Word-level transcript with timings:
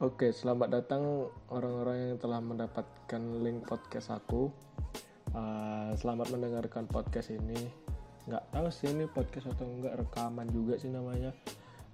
Oke, 0.00 0.32
selamat 0.32 0.80
datang 0.80 1.28
orang-orang 1.52 1.96
yang 2.00 2.16
telah 2.16 2.40
mendapatkan 2.40 3.20
link 3.44 3.68
podcast 3.68 4.08
aku. 4.08 4.48
Uh, 5.36 5.92
selamat 5.92 6.32
mendengarkan 6.32 6.88
podcast 6.88 7.28
ini. 7.28 7.68
Nggak 8.24 8.48
tahu 8.48 8.72
sih 8.72 8.96
ini 8.96 9.04
podcast 9.04 9.52
atau 9.52 9.68
enggak 9.68 10.00
rekaman 10.00 10.48
juga 10.48 10.80
sih 10.80 10.88
namanya. 10.88 11.36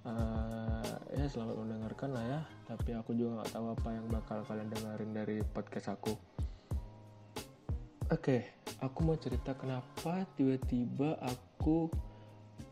Uh, 0.07 0.95
ya 1.19 1.27
selamat 1.27 1.59
mendengarkan 1.59 2.15
lah 2.15 2.23
ya. 2.23 2.39
Tapi 2.71 2.95
aku 2.95 3.11
juga 3.11 3.43
nggak 3.43 3.51
tahu 3.51 3.75
apa 3.75 3.89
yang 3.91 4.07
bakal 4.07 4.39
kalian 4.47 4.71
dengerin 4.71 5.11
dari 5.11 5.37
podcast 5.43 5.91
aku. 5.91 6.15
Oke, 8.07 8.55
aku 8.79 8.99
mau 9.03 9.19
cerita 9.19 9.51
kenapa 9.59 10.23
tiba-tiba 10.39 11.19
aku 11.19 11.91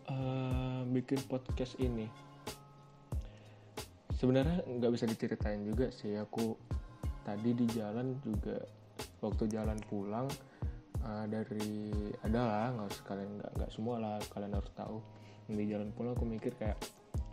uh, 0.07 0.87
bikin 0.95 1.19
podcast 1.27 1.75
ini 1.83 2.07
sebenarnya 4.25 4.65
nggak 4.65 4.91
bisa 4.97 5.05
diceritain 5.05 5.61
juga 5.61 5.93
sih. 5.93 6.17
Aku 6.17 6.57
tadi 7.21 7.53
di 7.53 7.69
jalan 7.69 8.17
juga 8.25 8.57
waktu 9.21 9.45
jalan 9.53 9.77
pulang 9.85 10.25
uh, 11.05 11.29
dari 11.29 11.93
adalah 12.25 12.73
nggak 12.73 12.89
usah 12.89 13.05
kalian 13.05 13.29
nggak 13.37 13.51
nggak 13.53 13.69
semua 13.69 14.01
lah 14.01 14.17
kalian 14.33 14.57
harus 14.57 14.73
tahu. 14.73 14.97
Di 15.45 15.61
jalan 15.69 15.93
pulang 15.93 16.17
aku 16.17 16.25
mikir 16.25 16.57
kayak 16.57 16.81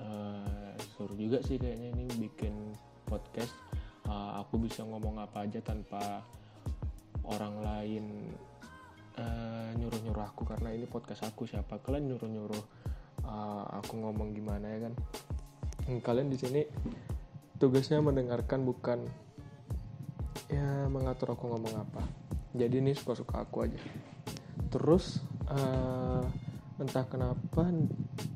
uh, 0.05 0.77
suruh 0.93 1.17
juga 1.17 1.41
sih 1.41 1.57
kayaknya 1.57 1.97
ini 1.97 2.05
bikin 2.29 2.77
podcast. 3.09 3.57
Uh, 4.05 4.45
aku 4.45 4.61
bisa 4.61 4.85
ngomong 4.85 5.17
apa 5.17 5.49
aja 5.49 5.65
tanpa 5.65 6.21
orang 7.25 7.55
lain 7.65 8.05
uh, 9.17 9.71
nyuruh-nyuruh 9.81 10.25
aku 10.29 10.45
karena 10.45 10.75
ini 10.77 10.85
podcast 10.85 11.25
aku 11.25 11.49
siapa 11.49 11.81
kalian 11.81 12.11
nyuruh-nyuruh 12.13 12.65
uh, 13.25 13.65
aku 13.79 14.03
ngomong 14.03 14.35
gimana 14.35 14.67
ya 14.67 14.91
kan 14.91 14.95
kalian 16.03 16.31
di 16.31 16.39
sini 16.39 16.63
tugasnya 17.59 17.99
mendengarkan 17.99 18.63
bukan 18.63 19.07
ya 20.47 20.87
mengatur 20.87 21.35
aku 21.35 21.51
ngomong 21.51 21.75
apa. 21.79 22.03
Jadi 22.55 22.83
ini 22.83 22.93
suka-suka 22.95 23.43
aku 23.43 23.67
aja. 23.67 23.81
Terus 24.71 25.23
uh, 25.49 26.23
entah 26.79 27.07
kenapa 27.09 27.71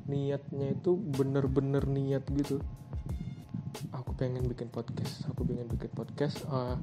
niatnya 0.07 0.75
itu 0.75 0.95
bener-bener 0.97 1.83
niat 1.87 2.23
gitu. 2.35 2.59
Aku 3.93 4.15
pengen 4.17 4.47
bikin 4.49 4.67
podcast 4.67 5.27
aku 5.31 5.47
pengen 5.47 5.71
bikin 5.71 5.91
podcast. 5.93 6.43
Uh, 6.49 6.75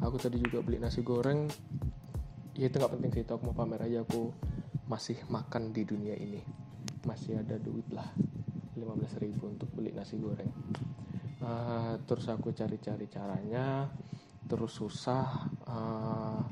aku 0.00 0.16
tadi 0.16 0.40
juga 0.40 0.64
beli 0.64 0.80
nasi 0.80 1.04
goreng. 1.04 1.50
Ya 2.56 2.68
itu 2.68 2.76
nggak 2.76 2.92
penting 2.92 3.10
sih 3.16 3.22
itu 3.26 3.32
aku 3.34 3.52
mau 3.52 3.56
pamer 3.56 3.84
aja. 3.84 4.06
Aku 4.06 4.32
masih 4.88 5.18
makan 5.28 5.76
di 5.76 5.82
dunia 5.84 6.14
ini. 6.14 6.40
Masih 7.04 7.40
ada 7.40 7.56
duit 7.56 7.88
lah 7.90 8.29
15.000 8.80 9.36
untuk 9.44 9.68
beli 9.76 9.92
nasi 9.92 10.16
goreng. 10.16 10.48
Uh, 11.40 11.96
terus 12.04 12.28
aku 12.28 12.52
cari-cari 12.52 13.08
caranya 13.08 13.88
terus 14.44 14.76
susah 14.76 15.48
uh, 15.68 16.42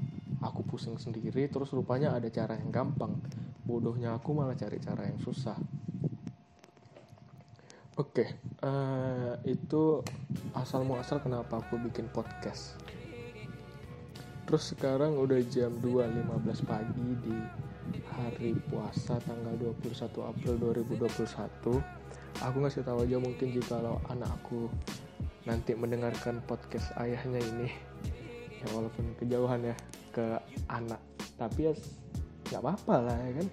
aku 0.41 0.65
pusing 0.65 0.97
sendiri 0.97 1.45
terus 1.53 1.75
rupanya 1.75 2.13
ada 2.13 2.29
cara 2.29 2.57
yang 2.61 2.71
gampang. 2.71 3.17
Bodohnya 3.65 4.17
aku 4.17 4.33
malah 4.37 4.57
cari 4.57 4.81
cara 4.81 5.09
yang 5.09 5.21
susah. 5.21 5.57
Oke 7.99 8.23
okay, 8.23 8.29
uh, 8.63 9.35
itu 9.43 10.07
asal 10.55 10.87
muasal 10.87 11.19
kenapa 11.19 11.59
aku 11.59 11.77
bikin 11.83 12.07
podcast. 12.15 12.79
Terus 14.47 14.73
sekarang 14.73 15.19
udah 15.19 15.43
jam 15.51 15.75
2.15 15.83 16.65
pagi 16.65 17.09
di 17.21 17.37
hari 18.17 18.57
puasa 18.71 19.21
tanggal 19.27 19.75
21 19.77 20.09
April 20.25 20.55
2021 20.89 21.98
aku 22.49 22.65
ngasih 22.65 22.81
tahu 22.81 23.05
aja 23.05 23.21
mungkin 23.21 23.53
jika 23.53 23.77
kalau 23.77 24.01
anakku 24.09 24.73
nanti 25.45 25.77
mendengarkan 25.77 26.41
podcast 26.49 26.89
ayahnya 26.97 27.45
ini. 27.45 27.69
Ya 28.59 28.67
walaupun 28.73 29.13
kejauhan 29.21 29.69
ya 29.69 29.77
ke 30.17 30.41
anak. 30.73 30.99
Tapi 31.37 31.69
ya 31.69 31.73
nggak 32.49 32.63
apa-apa 32.65 32.95
lah 33.05 33.17
ya 33.21 33.33
kan? 33.45 33.49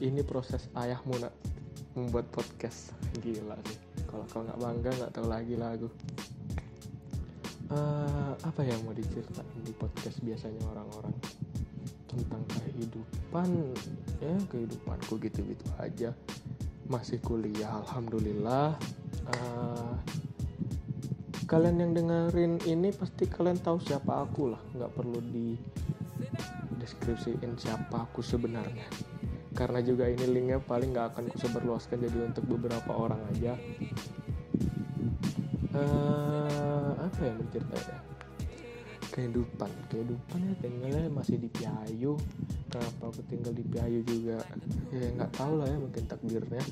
Ini 0.00 0.20
proses 0.24 0.72
ayahmu 0.80 1.20
nak 1.20 1.36
membuat 1.92 2.32
podcast. 2.32 2.96
Gila 3.20 3.60
sih. 3.68 3.78
Kalau 4.08 4.24
kau 4.32 4.40
nggak 4.40 4.56
bangga 4.56 4.90
nggak 4.96 5.12
tahu 5.12 5.26
lagi 5.28 5.54
lah 5.60 5.76
aku 5.76 5.88
uh, 7.68 8.32
apa 8.32 8.60
yang 8.64 8.80
mau 8.88 8.96
diceritain 8.96 9.60
di 9.60 9.76
podcast 9.76 10.24
biasanya 10.24 10.64
orang-orang? 10.72 11.12
Tentang 12.08 12.42
kehidupan 12.48 13.50
ya 14.24 14.32
kehidupanku 14.48 15.20
gitu-gitu 15.20 15.68
aja 15.76 16.16
masih 16.86 17.18
kuliah 17.22 17.82
alhamdulillah. 17.82 18.78
Uh, 19.26 19.94
kalian 21.46 21.82
yang 21.82 21.92
dengerin 21.94 22.58
ini 22.66 22.90
pasti 22.94 23.26
kalian 23.26 23.58
tahu 23.58 23.78
siapa 23.82 24.26
aku 24.26 24.54
lah. 24.54 24.62
Nggak 24.74 24.92
perlu 24.94 25.18
di 25.22 25.58
deskripsiin 26.78 27.58
siapa 27.58 28.06
aku 28.06 28.22
sebenarnya. 28.22 28.86
Karena 29.56 29.80
juga 29.80 30.06
ini 30.06 30.26
linknya 30.28 30.60
paling 30.60 30.92
nggak 30.94 31.06
akan 31.16 31.24
ku 31.32 31.36
seberluaskan 31.40 32.06
jadi 32.06 32.18
untuk 32.30 32.44
beberapa 32.46 32.92
orang 32.94 33.22
aja. 33.34 33.54
Uh, 35.76 36.96
apa 36.96 37.20
ya 37.20 37.32
menceritakan 37.36 38.15
kehidupan. 39.16 39.72
Kehidupan 39.88 40.40
ya 40.44 40.54
tinggalnya 40.60 41.08
masih 41.08 41.40
di 41.40 41.48
Piayu. 41.48 42.20
Kenapa 42.68 43.08
aku 43.08 43.24
tinggal 43.32 43.56
di 43.56 43.64
Piayu 43.64 44.04
juga? 44.04 44.44
Ya 44.92 45.08
nggak 45.16 45.32
tahu 45.32 45.56
lah 45.56 45.66
ya 45.72 45.80
mungkin 45.80 46.04
takdirnya. 46.04 46.64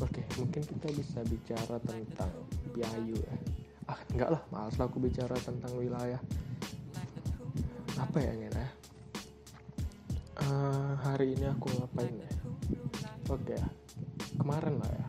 Oke 0.00 0.24
mungkin 0.40 0.64
kita 0.64 0.88
bisa 0.96 1.20
bicara 1.28 1.76
tentang 1.84 2.32
Piayu 2.72 3.20
ya. 3.20 3.36
Ah 3.84 4.00
enggak 4.16 4.30
lah 4.32 4.42
malas 4.48 4.74
lah 4.80 4.88
aku 4.88 4.96
bicara 5.04 5.36
tentang 5.36 5.76
wilayah. 5.76 6.20
Apa 8.00 8.16
ya 8.24 8.32
ini 8.32 8.48
ya? 8.48 8.68
Uh, 10.40 10.96
hari 11.04 11.36
ini 11.36 11.44
aku 11.44 11.68
ngapain 11.76 12.16
ya? 12.16 12.32
Oke 13.28 13.60
ya 13.60 13.68
kemarin 14.40 14.80
lah 14.80 14.88
ya. 14.88 15.06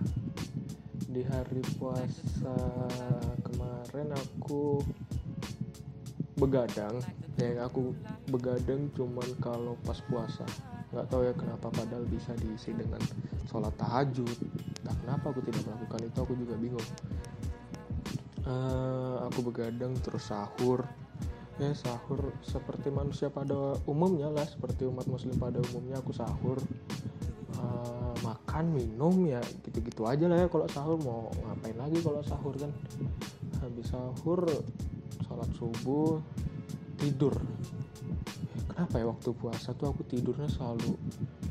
Di 1.11 1.23
hari 1.23 1.63
puasa 1.79 2.55
kemarin 3.47 4.11
aku 4.11 4.83
begadang 6.41 6.97
ya 7.37 7.69
aku 7.69 7.93
begadang 8.33 8.89
cuman 8.97 9.29
kalau 9.37 9.77
pas 9.85 10.01
puasa. 10.09 10.45
Nggak 10.91 11.07
tahu 11.07 11.21
ya 11.23 11.33
kenapa 11.37 11.67
padahal 11.71 12.03
bisa 12.09 12.35
diisi 12.41 12.75
dengan 12.75 12.99
sholat 13.47 13.71
tahajud. 13.79 14.37
Nah 14.83 14.93
kenapa 15.05 15.31
aku 15.31 15.39
tidak 15.45 15.63
melakukan 15.69 16.01
itu 16.03 16.17
aku 16.19 16.33
juga 16.35 16.55
bingung. 16.59 16.89
Uh, 18.41 19.29
aku 19.29 19.39
begadang 19.45 19.93
terus 20.01 20.27
sahur. 20.27 20.83
Ya 21.61 21.71
sahur 21.77 22.33
seperti 22.41 22.89
manusia 22.89 23.29
pada 23.29 23.77
umumnya 23.85 24.33
lah 24.33 24.43
seperti 24.49 24.89
umat 24.89 25.05
muslim 25.05 25.37
pada 25.37 25.61
umumnya 25.71 26.01
aku 26.01 26.11
sahur. 26.11 26.57
Uh, 27.61 28.17
makan 28.25 28.73
minum 28.73 29.29
ya 29.29 29.39
gitu-gitu 29.69 30.09
aja 30.09 30.25
lah 30.27 30.43
ya 30.43 30.47
kalau 30.51 30.67
sahur. 30.67 30.99
Mau 30.99 31.31
ngapain 31.47 31.77
lagi 31.79 32.03
kalau 32.03 32.19
sahur 32.25 32.57
kan? 32.59 32.73
Habis 33.63 33.93
sahur 33.93 34.43
sholat 35.31 35.51
subuh 35.55 36.19
tidur. 36.99 37.31
Kenapa 38.67 38.99
ya 38.99 39.07
waktu 39.07 39.29
puasa 39.31 39.71
tuh 39.71 39.95
aku 39.95 40.03
tidurnya 40.03 40.51
selalu 40.51 40.99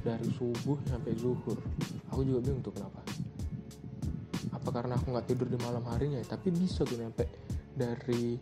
dari 0.04 0.28
subuh 0.36 0.76
sampai 0.84 1.16
zuhur? 1.16 1.56
Aku 2.12 2.20
juga 2.20 2.44
bingung 2.44 2.60
tuh 2.60 2.76
kenapa. 2.76 3.00
Apa 4.52 4.68
karena 4.68 5.00
aku 5.00 5.16
nggak 5.16 5.26
tidur 5.32 5.48
di 5.48 5.56
malam 5.64 5.80
harinya 5.88 6.20
ya? 6.20 6.36
Tapi 6.36 6.52
bisa 6.52 6.84
tuh 6.84 7.00
sampai 7.00 7.24
dari 7.72 8.36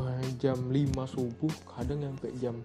uh, 0.00 0.24
jam 0.40 0.56
5 0.72 0.72
subuh 1.12 1.52
kadang 1.76 2.00
sampai 2.00 2.32
jam 2.40 2.56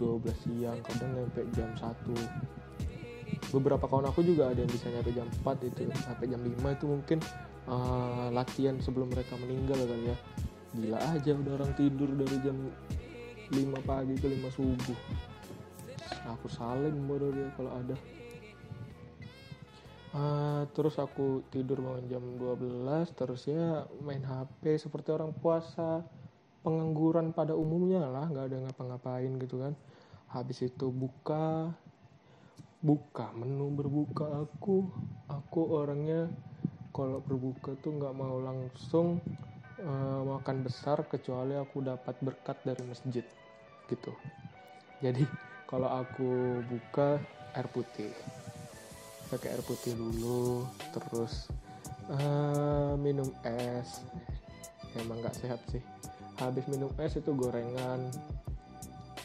12 0.00 0.24
siang 0.40 0.78
kadang 0.88 1.12
sampai 1.12 1.44
jam 1.52 1.68
1 1.76 3.52
beberapa 3.52 3.84
kawan 3.84 4.08
aku 4.08 4.24
juga 4.24 4.48
ada 4.48 4.64
yang 4.64 4.72
bisa 4.72 4.88
nyampe 4.88 5.12
jam 5.12 5.28
4 5.44 5.68
itu 5.68 5.84
sampai 5.92 6.26
jam 6.30 6.40
5 6.40 6.56
itu 6.56 6.84
mungkin 6.88 7.18
uh, 7.68 8.32
latihan 8.32 8.80
sebelum 8.80 9.12
mereka 9.12 9.36
meninggal 9.36 9.76
kali 9.84 10.08
ya 10.08 10.16
gila 10.72 10.98
aja 11.12 11.36
udah 11.36 11.52
orang 11.60 11.72
tidur 11.76 12.08
dari 12.16 12.36
jam 12.40 12.56
5 13.52 13.84
pagi 13.84 14.16
ke 14.16 14.24
5 14.24 14.56
subuh. 14.56 14.98
Aku 16.32 16.48
saling 16.48 16.96
bodoh 17.04 17.28
dia 17.28 17.52
kalau 17.52 17.72
ada. 17.76 17.96
Uh, 20.12 20.68
terus 20.76 21.00
aku 21.00 21.40
tidur 21.48 21.80
bangun 21.80 22.04
jam 22.04 22.24
12 22.36 22.84
terus 23.16 23.48
ya 23.48 23.88
main 24.00 24.24
HP 24.24 24.80
seperti 24.80 25.12
orang 25.12 25.36
puasa. 25.36 26.00
Pengangguran 26.62 27.34
pada 27.34 27.58
umumnya 27.58 28.06
lah 28.06 28.30
nggak 28.32 28.46
ada 28.48 28.58
ngapa-ngapain 28.64 29.32
gitu 29.36 29.60
kan. 29.60 29.76
Habis 30.32 30.72
itu 30.72 30.88
buka 30.88 31.68
buka 32.80 33.28
menu 33.36 33.68
berbuka 33.76 34.48
aku. 34.48 34.88
Aku 35.28 35.60
orangnya 35.76 36.32
kalau 36.96 37.20
berbuka 37.20 37.76
tuh 37.84 38.00
nggak 38.00 38.16
mau 38.16 38.40
langsung 38.40 39.20
uh, 39.82 40.22
makan 40.38 40.62
besar 40.62 41.02
kecuali 41.10 41.58
aku 41.58 41.82
dapat 41.82 42.14
berkat 42.22 42.58
dari 42.62 42.82
masjid 42.86 43.26
gitu. 43.90 44.12
Jadi 45.02 45.26
kalau 45.66 45.90
aku 45.90 46.62
buka 46.66 47.18
air 47.52 47.68
putih 47.68 48.12
pakai 49.32 49.56
air 49.56 49.64
putih 49.64 49.96
dulu 49.96 50.68
terus 50.92 51.48
uh, 52.12 52.94
minum 53.00 53.28
es. 53.42 54.04
Emang 54.92 55.24
nggak 55.24 55.36
sehat 55.40 55.60
sih. 55.72 55.80
Habis 56.36 56.68
minum 56.68 56.92
es 57.00 57.16
itu 57.16 57.32
gorengan. 57.32 58.12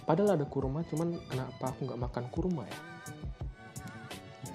Padahal 0.08 0.40
ada 0.40 0.48
kurma 0.48 0.88
cuman 0.88 1.20
kenapa 1.28 1.76
aku 1.76 1.80
nggak 1.84 2.02
makan 2.08 2.26
kurma 2.32 2.64
ya? 2.64 2.80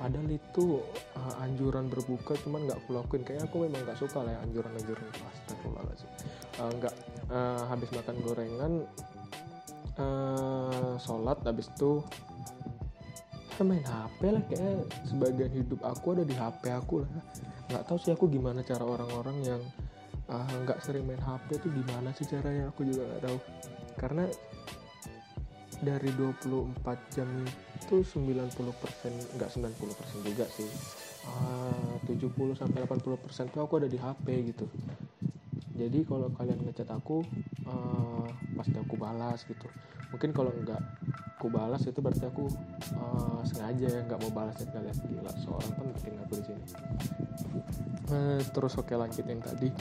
Padahal 0.01 0.29
itu 0.33 0.81
uh, 1.15 1.45
anjuran 1.45 1.87
berbuka 1.93 2.35
cuman 2.41 2.65
nggak 2.65 2.81
aku 2.81 2.91
lakuin. 2.97 3.23
Kayak 3.23 3.53
aku 3.53 3.69
memang 3.69 3.85
nggak 3.85 4.01
suka 4.01 4.25
lah 4.25 4.33
ya 4.33 4.41
anjuran-anjuran 4.49 5.07
astagfirullahaladzim 5.63 6.11
uh, 6.59 6.71
nggak. 6.79 6.95
Uh, 7.33 7.65
habis 7.71 7.89
makan 7.95 8.17
gorengan 8.27 8.73
uh, 9.97 10.95
sholat 11.01 11.39
habis 11.47 11.71
itu 11.71 12.03
main 13.63 13.87
HP 13.87 14.35
lah 14.35 14.43
kayak 14.51 14.91
sebagian 15.07 15.55
hidup 15.55 15.87
aku 15.87 16.19
ada 16.19 16.27
di 16.27 16.35
HP 16.35 16.75
aku 16.75 17.07
lah. 17.07 17.11
Nggak 17.71 17.83
tahu 17.87 17.99
sih 18.03 18.11
aku 18.11 18.27
gimana 18.27 18.67
cara 18.67 18.83
orang-orang 18.83 19.39
yang 19.47 19.63
nggak 20.67 20.79
uh, 20.79 20.83
sering 20.83 21.07
main 21.07 21.23
HP 21.23 21.63
itu 21.63 21.71
gimana 21.71 22.11
sih 22.19 22.27
caranya 22.27 22.75
aku 22.75 22.83
juga 22.83 23.07
nggak 23.07 23.23
tahu. 23.23 23.39
Karena 24.03 24.27
dari 25.79 26.11
24 26.19 27.15
jam 27.15 27.31
itu 27.79 28.03
90% 28.03 28.51
enggak 29.39 29.51
90% 29.55 30.27
juga 30.27 30.47
sih. 30.51 30.67
Uh, 31.23 32.03
70 32.11 32.35
sampai 32.59 32.83
80% 32.83 33.55
tuh 33.55 33.63
aku 33.63 33.79
ada 33.79 33.87
di 33.87 33.95
HP 33.95 34.27
gitu 34.43 34.67
jadi 35.73 36.05
kalau 36.05 36.29
kalian 36.37 36.61
ngechat 36.69 36.89
aku 36.93 37.25
uh, 37.65 38.29
pasti 38.57 38.77
aku 38.77 38.95
balas 39.01 39.41
gitu. 39.49 39.69
Mungkin 40.13 40.37
kalau 40.37 40.53
enggak 40.53 40.81
aku 41.41 41.49
balas 41.49 41.81
itu 41.89 41.97
berarti 42.05 42.29
aku 42.29 42.45
uh, 43.01 43.41
sengaja 43.49 43.89
ya 43.89 44.01
nggak 44.05 44.21
mau 44.21 44.33
balas 44.45 44.61
chat 44.61 44.69
kalian 44.69 44.93
gila. 45.09 45.33
Seorang 45.41 45.73
penting 45.81 46.15
aku 46.21 46.33
di 46.37 46.45
sini. 46.45 46.65
Uh, 48.13 48.41
terus 48.53 48.77
oke 48.77 48.93
lanjutin 48.93 49.41
tadi. 49.41 49.73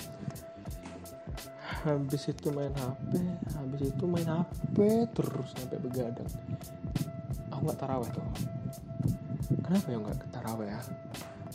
Habis 1.82 2.24
itu 2.30 2.48
main 2.54 2.72
HP 2.72 3.12
habis 3.58 3.82
itu 3.92 4.04
main 4.08 4.28
HP 4.30 4.78
terus 5.12 5.50
sampai 5.52 5.76
begadang. 5.76 6.32
Aku 7.52 7.62
nggak 7.68 7.80
taraweh 7.84 8.10
tuh. 8.16 8.24
Kenapa 9.60 9.88
ya 9.92 9.98
nggak 10.00 10.18
taraweh 10.32 10.72
ya? 10.72 10.80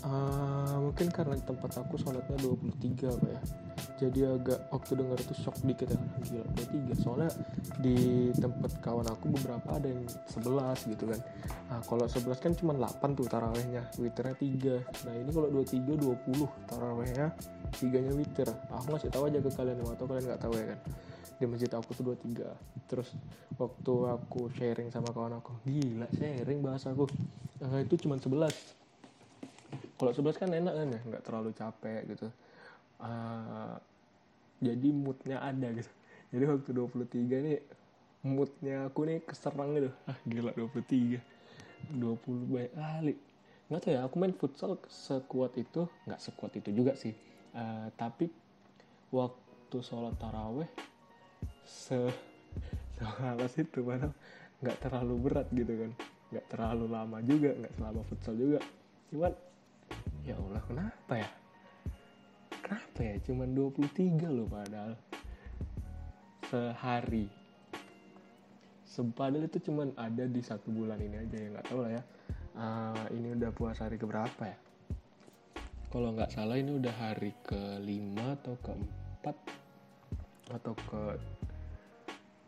Uh, 0.05 0.93
mungkin 0.93 1.09
karena 1.09 1.35
di 1.35 1.43
tempat 1.43 1.81
aku 1.81 1.97
sholatnya 1.97 2.37
23 2.39 3.17
apa 3.17 3.27
ya 3.33 3.41
jadi 3.97 4.37
agak 4.37 4.69
waktu 4.69 4.93
dengar 5.01 5.17
itu 5.17 5.35
shock 5.41 5.57
dikit 5.65 5.89
ya. 5.89 6.01
Gila 6.29 6.45
23 6.93 7.01
soalnya 7.01 7.31
di 7.81 8.29
tempat 8.37 8.77
kawan 8.85 9.09
aku 9.09 9.33
beberapa 9.33 9.69
ada 9.73 9.89
yang 9.89 10.05
11 10.05 10.93
gitu 10.93 11.05
kan. 11.09 11.21
Nah 11.73 11.81
kalau 11.85 12.05
11 12.05 12.37
kan 12.37 12.53
cuma 12.53 12.73
8 12.77 13.17
tuh 13.17 13.25
tarawehnya. 13.25 13.89
Witernya 13.97 14.37
3 14.37 15.09
nah 15.09 15.15
ini 15.17 15.31
kalau 15.33 15.49
23 15.49 15.97
20 16.29 16.69
tarawehnya 16.69 17.27
tiganya 17.81 18.13
witir. 18.13 18.49
Aku 18.73 18.93
ngasih 18.93 19.09
tahu 19.09 19.33
aja 19.33 19.39
ke 19.41 19.51
kalian 19.53 19.81
atau 19.81 20.05
kalian 20.05 20.25
nggak 20.29 20.43
tahu 20.45 20.53
ya 20.57 20.65
kan. 20.77 20.81
Di 21.37 21.45
masjid 21.49 21.71
aku 21.73 21.91
tuh 21.97 22.05
23 22.13 22.89
terus 22.89 23.09
waktu 23.57 23.95
aku 24.13 24.53
sharing 24.55 24.93
sama 24.93 25.11
kawan 25.11 25.41
aku 25.41 25.57
gila 25.65 26.09
sharing 26.13 26.61
bahasa 26.61 26.93
aku. 26.93 27.09
Nah, 27.57 27.81
itu 27.81 27.97
cuma 28.05 28.21
11 28.21 28.53
kalau 29.97 30.13
11 30.13 30.37
kan 30.37 30.51
enak 30.53 30.75
kan 30.77 30.87
ya 30.93 31.01
nggak 31.09 31.23
terlalu 31.25 31.51
capek 31.57 32.05
gitu 32.13 32.29
uh, 33.01 33.77
jadi 34.61 34.89
moodnya 34.93 35.43
ada 35.43 35.69
gitu. 35.73 35.91
Jadi 36.35 36.45
waktu 36.49 36.71
23 36.75 37.47
nih 37.47 37.61
moodnya 38.27 38.91
aku 38.91 39.07
nih 39.07 39.23
keserang 39.23 39.77
gitu. 39.77 39.91
Ah 40.11 40.19
gila 40.27 40.53
23 40.57 41.21
20 41.93 42.53
banyak 42.53 42.73
kali. 42.75 43.15
Nggak 43.67 43.81
tahu 43.83 43.93
ya 43.95 44.01
aku 44.07 44.15
main 44.19 44.35
futsal 44.35 44.79
sekuat 44.87 45.59
itu 45.59 45.87
nggak 46.07 46.21
sekuat 46.23 46.53
itu 46.59 46.71
juga 46.73 46.99
sih. 46.99 47.15
Uh, 47.57 47.89
tapi 47.97 48.29
waktu 49.15 49.77
sholat 49.81 50.19
taraweh 50.21 50.69
se 51.65 52.11
semalas 52.97 53.55
itu 53.57 53.81
padahal 53.81 54.13
nggak 54.65 54.77
terlalu 54.83 55.15
berat 55.21 55.49
gitu 55.53 55.73
kan. 55.73 55.93
Nggak 56.35 56.47
terlalu 56.51 56.87
lama 56.91 57.19
juga 57.23 57.51
nggak 57.55 57.73
selama 57.79 58.01
futsal 58.09 58.35
juga. 58.35 58.61
Cuman 59.13 59.33
ya 60.27 60.35
Allah 60.35 60.63
kenapa 60.67 61.13
ya 61.23 61.29
kenapa 62.67 62.99
ya? 62.99 63.17
Cuman 63.23 63.55
23 63.55 64.27
loh 64.27 64.51
padahal. 64.51 64.93
Sehari. 66.51 67.27
Padahal 68.97 69.45
itu 69.47 69.71
cuman 69.71 69.93
ada 69.95 70.25
di 70.25 70.41
satu 70.41 70.73
bulan 70.73 70.97
ini 70.99 71.21
aja 71.21 71.37
ya 71.37 71.49
nggak 71.53 71.67
tahu 71.69 71.81
lah 71.85 71.93
ya. 71.95 72.03
Uh, 72.57 73.05
ini 73.13 73.37
udah 73.37 73.53
puasa 73.53 73.87
hari 73.87 74.01
keberapa 74.01 74.43
ya? 74.43 74.57
Kalau 75.93 76.17
nggak 76.17 76.33
salah 76.33 76.57
ini 76.59 76.81
udah 76.81 76.95
hari 76.97 77.31
kelima 77.45 78.35
atau 78.41 78.57
keempat. 78.65 79.37
Atau 80.49 80.73
ke 80.75 81.03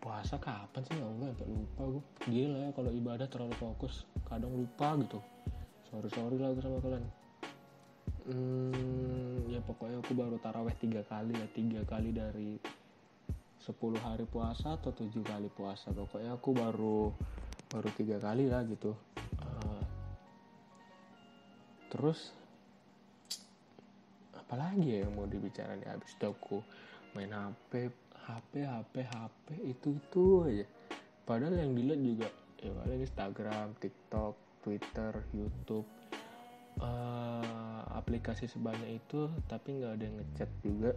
puasa 0.00 0.41
kapan 0.41 0.82
sih? 0.88 0.97
Nggak 0.97 1.37
nggak 1.37 1.49
lupa 1.53 1.82
gue 1.94 2.05
gila 2.32 2.59
ya 2.64 2.71
kalau 2.73 2.91
ibadah 2.97 3.29
terlalu 3.29 3.55
fokus 3.61 4.09
kadang 4.26 4.56
lupa 4.56 4.97
gitu. 5.05 5.21
Sorry 5.93 6.09
sorry 6.17 6.37
lah 6.41 6.56
sama 6.64 6.81
kalian 6.81 7.05
hmm, 8.28 9.48
ya 9.48 9.60
pokoknya 9.64 10.04
aku 10.04 10.12
baru 10.12 10.36
taraweh 10.38 10.76
tiga 10.76 11.00
kali 11.08 11.32
ya 11.32 11.46
tiga 11.50 11.80
kali 11.88 12.12
dari 12.12 12.60
10 13.69 13.75
hari 14.00 14.25
puasa 14.25 14.80
atau 14.80 14.96
tujuh 14.96 15.20
kali 15.20 15.52
puasa. 15.52 15.92
Pokoknya 15.92 16.32
aku 16.38 16.56
baru 16.56 17.12
baru 17.69 17.88
tiga 17.92 18.16
kali 18.16 18.48
lah 18.48 18.64
gitu. 18.64 18.96
Uh, 19.44 19.84
terus 21.92 22.32
apalagi 24.32 24.96
ya 24.96 25.04
yang 25.04 25.12
mau 25.12 25.28
dibicarain? 25.28 25.84
Habis 25.84 26.16
itu 26.16 26.25
aku 26.25 26.64
main 27.12 27.28
HP 27.28 27.92
HP 28.25 28.64
HP 28.64 28.94
HP 29.04 29.46
itu 29.69 29.88
itu 30.00 30.25
aja. 30.48 30.66
Padahal 31.28 31.60
yang 31.60 31.76
dilihat 31.76 32.00
juga 32.00 32.28
ya 32.64 32.72
paling 32.72 33.04
Instagram 33.04 33.66
TikTok 33.84 34.34
Twitter 34.64 35.12
YouTube. 35.36 35.84
Uh, 36.80 37.38
aplikasi 37.99 38.47
sebanyak 38.47 39.03
itu 39.03 39.27
tapi 39.50 39.83
nggak 39.83 39.93
ada 39.99 40.05
yang 40.06 40.17
ngechat 40.23 40.50
juga. 40.62 40.91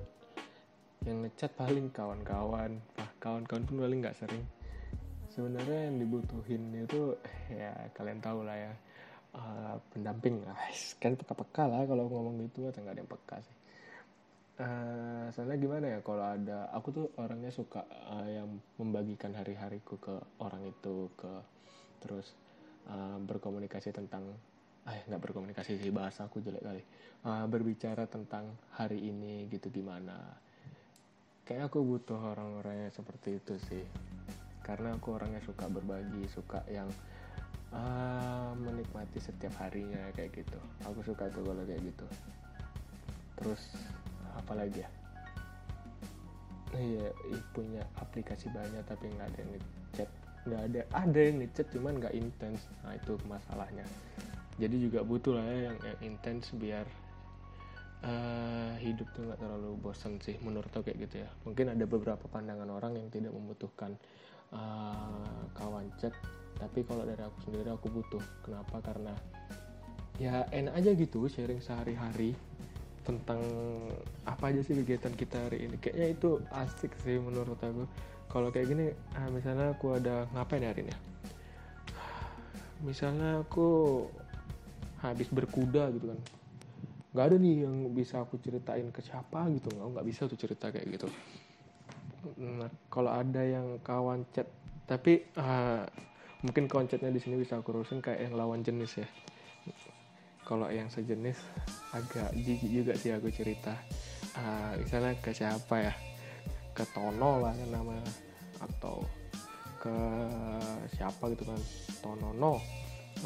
Yang 1.02 1.18
ngechat 1.26 1.52
paling 1.58 1.88
kawan-kawan. 1.90 2.72
Ah 3.02 3.10
kawan-kawan 3.18 3.64
pun 3.66 3.78
paling 3.82 4.00
nggak 4.06 4.18
sering. 4.18 4.46
Sebenarnya 5.34 5.90
yang 5.90 5.98
dibutuhin 5.98 6.64
itu 6.78 7.18
ya 7.50 7.74
kalian 7.98 8.22
tahu 8.22 8.46
lah 8.46 8.58
ya. 8.58 8.74
Uh, 9.32 9.80
pendamping 9.96 10.44
guys 10.44 10.92
kan 11.00 11.16
peka-peka 11.16 11.64
lah 11.64 11.88
kalau 11.88 12.04
ngomong 12.12 12.36
gitu 12.52 12.68
atau 12.68 12.84
nggak 12.84 13.00
ada 13.00 13.02
yang 13.02 13.12
peka 13.12 13.38
sih. 13.40 13.58
Uh, 14.62 15.26
soalnya 15.34 15.58
gimana 15.58 15.86
ya 15.98 16.00
kalau 16.04 16.22
ada 16.22 16.70
aku 16.76 16.88
tuh 16.94 17.08
orangnya 17.18 17.50
suka 17.50 17.82
uh, 18.12 18.28
yang 18.28 18.60
membagikan 18.78 19.32
hari-hariku 19.34 19.98
ke 19.98 20.16
orang 20.44 20.68
itu 20.68 21.10
ke 21.16 21.32
terus 22.04 22.36
uh, 22.92 23.18
berkomunikasi 23.24 23.96
tentang 23.96 24.36
eh 24.90 25.06
nggak 25.06 25.22
berkomunikasi 25.22 25.78
sih 25.78 25.94
bahasa 25.94 26.26
aku 26.26 26.42
jelek 26.42 26.64
kali. 26.66 26.84
Uh, 27.22 27.46
berbicara 27.46 28.10
tentang 28.10 28.50
hari 28.74 28.98
ini 28.98 29.46
gitu 29.54 29.70
gimana. 29.70 30.18
Kayak 31.46 31.70
aku 31.70 31.86
butuh 31.86 32.18
orang-orang 32.18 32.90
yang 32.90 32.94
seperti 32.94 33.38
itu 33.38 33.54
sih. 33.70 33.86
Karena 34.66 34.98
aku 34.98 35.18
orangnya 35.18 35.42
suka 35.46 35.70
berbagi 35.70 36.26
suka 36.34 36.66
yang 36.66 36.90
uh, 37.74 38.58
menikmati 38.58 39.22
setiap 39.22 39.54
harinya 39.62 40.02
kayak 40.18 40.34
gitu. 40.34 40.60
Aku 40.90 41.06
suka 41.06 41.30
tuh 41.30 41.46
kalau 41.46 41.62
kayak 41.62 41.82
gitu. 41.86 42.08
Terus 43.38 43.62
apa 44.34 44.54
lagi 44.58 44.82
ya? 44.82 44.90
Iya 46.72 47.12
punya 47.52 47.84
aplikasi 48.00 48.48
banyak 48.50 48.82
tapi 48.88 49.12
nggak 49.14 49.28
ada 49.30 49.38
yang 49.44 49.52
ngechat. 49.54 50.10
Nggak 50.42 50.62
ada 50.66 50.82
ada 50.98 51.20
yang 51.22 51.38
ngechat 51.38 51.68
cuman 51.70 51.94
nggak 52.02 52.16
intens. 52.18 52.66
Nah 52.82 52.98
itu 52.98 53.14
masalahnya 53.30 53.86
jadi 54.60 54.76
juga 54.76 55.00
butuh 55.06 55.38
lah 55.38 55.46
ya 55.48 55.72
yang, 55.72 55.78
yang 55.80 56.00
intens 56.12 56.52
biar 56.56 56.84
uh, 58.06 58.74
hidup 58.82 59.08
tuh 59.14 59.26
nggak 59.26 59.40
terlalu 59.40 59.78
bosan 59.80 60.18
sih 60.22 60.38
menurut 60.42 60.70
aku 60.74 60.92
kayak 60.92 61.08
gitu 61.10 61.16
ya. 61.26 61.30
Mungkin 61.46 61.74
ada 61.74 61.86
beberapa 61.86 62.26
pandangan 62.28 62.70
orang 62.70 62.98
yang 62.98 63.08
tidak 63.14 63.32
membutuhkan 63.34 63.96
uh, 64.54 65.46
kawan 65.56 65.88
chat. 66.02 66.14
Tapi 66.58 66.86
kalau 66.86 67.08
dari 67.08 67.22
aku 67.22 67.38
sendiri 67.50 67.70
aku 67.74 67.88
butuh. 67.90 68.22
Kenapa? 68.46 68.78
Karena 68.84 69.14
ya 70.22 70.46
enak 70.54 70.74
aja 70.78 70.90
gitu 70.94 71.26
sharing 71.26 71.64
sehari-hari 71.64 72.38
tentang 73.02 73.42
apa 74.30 74.54
aja 74.54 74.62
sih 74.62 74.78
kegiatan 74.78 75.14
kita 75.18 75.50
hari 75.50 75.66
ini. 75.66 75.76
Kayaknya 75.82 76.08
itu 76.14 76.30
asik 76.54 76.94
sih 77.02 77.18
menurut 77.18 77.58
aku. 77.58 77.86
Kalau 78.32 78.48
kayak 78.48 78.68
gini 78.72 78.86
ah, 79.18 79.28
misalnya 79.28 79.74
aku 79.76 79.98
ada 79.98 80.30
ngapain 80.32 80.64
hari 80.64 80.88
ini 80.88 80.94
ya? 80.94 81.00
Misalnya 82.82 83.46
aku 83.46 83.70
habis 85.02 85.28
berkuda 85.34 85.90
gitu 85.94 86.14
kan. 86.14 86.20
Nggak 87.12 87.26
ada 87.28 87.36
nih 87.42 87.56
yang 87.68 87.76
bisa 87.92 88.24
aku 88.24 88.40
ceritain 88.40 88.88
ke 88.94 89.04
siapa 89.04 89.50
gitu 89.52 89.68
nggak 89.74 89.88
nggak 90.00 90.06
bisa 90.08 90.30
tuh 90.32 90.40
cerita 90.40 90.72
kayak 90.72 90.88
gitu. 90.96 91.08
Nah 92.40 92.70
kalau 92.88 93.12
ada 93.12 93.42
yang 93.42 93.82
kawan 93.82 94.24
chat 94.32 94.48
tapi 94.86 95.26
uh, 95.36 95.84
mungkin 96.46 96.70
kawan 96.70 96.88
chatnya 96.88 97.10
di 97.10 97.22
sini 97.22 97.36
bisa 97.36 97.58
aku 97.60 97.74
urusin 97.74 98.00
kayak 98.00 98.30
yang 98.30 98.34
lawan 98.38 98.62
jenis 98.64 99.02
ya. 99.02 99.08
Kalau 100.42 100.68
yang 100.68 100.92
sejenis 100.92 101.38
agak 101.96 102.34
jijik 102.36 102.68
juga 102.68 102.94
sih 102.98 103.14
aku 103.14 103.32
cerita. 103.32 103.76
Uh, 104.36 104.80
misalnya 104.80 105.16
ke 105.20 105.32
siapa 105.32 105.76
ya? 105.80 105.94
Ke 106.72 106.88
Tono 106.92 107.44
lah 107.44 107.56
yang 107.56 107.72
nama 107.72 108.00
atau 108.60 109.04
ke 109.80 109.96
siapa 110.96 111.32
gitu 111.32 111.44
kan? 111.48 111.60
Tonono 112.04 112.60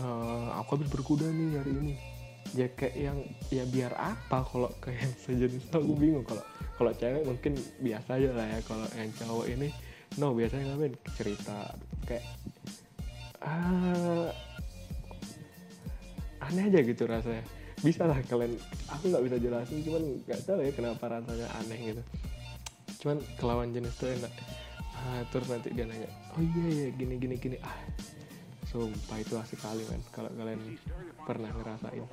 uh, 0.02 0.58
aku 0.60 0.80
habis 0.80 0.90
berkuda 0.92 1.28
nih 1.30 1.60
hari 1.60 1.72
ini. 1.76 1.94
Ya 2.54 2.72
kayak 2.72 2.96
yang 2.96 3.20
ya 3.52 3.64
biar 3.68 3.92
apa 3.98 4.46
kalau 4.46 4.72
ke 4.80 4.94
yang 4.94 5.14
sejenis 5.18 5.68
aku 5.74 5.94
bingung. 5.98 6.24
Kalau 6.24 6.44
kalau 6.78 6.92
cewek 6.96 7.24
mungkin 7.26 7.58
biasa 7.82 8.22
aja 8.22 8.30
lah 8.32 8.48
ya. 8.48 8.60
Kalau 8.64 8.88
yang 8.96 9.10
cowok 9.18 9.46
ini 9.50 9.70
no 10.22 10.32
biasanya 10.32 10.72
ngapain 10.72 10.94
cerita. 11.18 11.58
Kayak 12.08 12.26
uh, 13.44 14.30
aneh 16.46 16.64
aja 16.70 16.80
gitu 16.86 17.04
rasanya. 17.10 17.44
Bisa 17.84 18.08
lah 18.08 18.18
kalian 18.26 18.56
aku 18.88 19.12
nggak 19.12 19.24
bisa 19.26 19.38
jelasin 19.42 19.80
cuman 19.84 20.04
nggak 20.24 20.40
tahu 20.48 20.60
ya 20.64 20.72
kenapa 20.72 21.04
rasanya 21.12 21.48
aneh 21.60 21.80
gitu. 21.92 22.04
Cuman 23.04 23.18
kelawan 23.36 23.70
jenis 23.76 23.94
tuh 24.00 24.10
enak. 24.16 24.34
Ah, 24.96 25.22
terus 25.30 25.46
nanti 25.52 25.70
dia 25.70 25.86
nanya 25.86 26.10
oh 26.34 26.42
iya 26.42 26.66
iya 26.72 26.88
gini 26.96 27.20
gini 27.20 27.36
gini. 27.38 27.58
Ah 27.62 27.78
sumpah 28.76 29.24
itu 29.24 29.40
asik 29.40 29.64
kali 29.64 29.88
kan 29.88 30.02
kalau 30.12 30.28
kalian 30.36 30.76
pernah 31.24 31.48
ngerasain. 31.56 32.04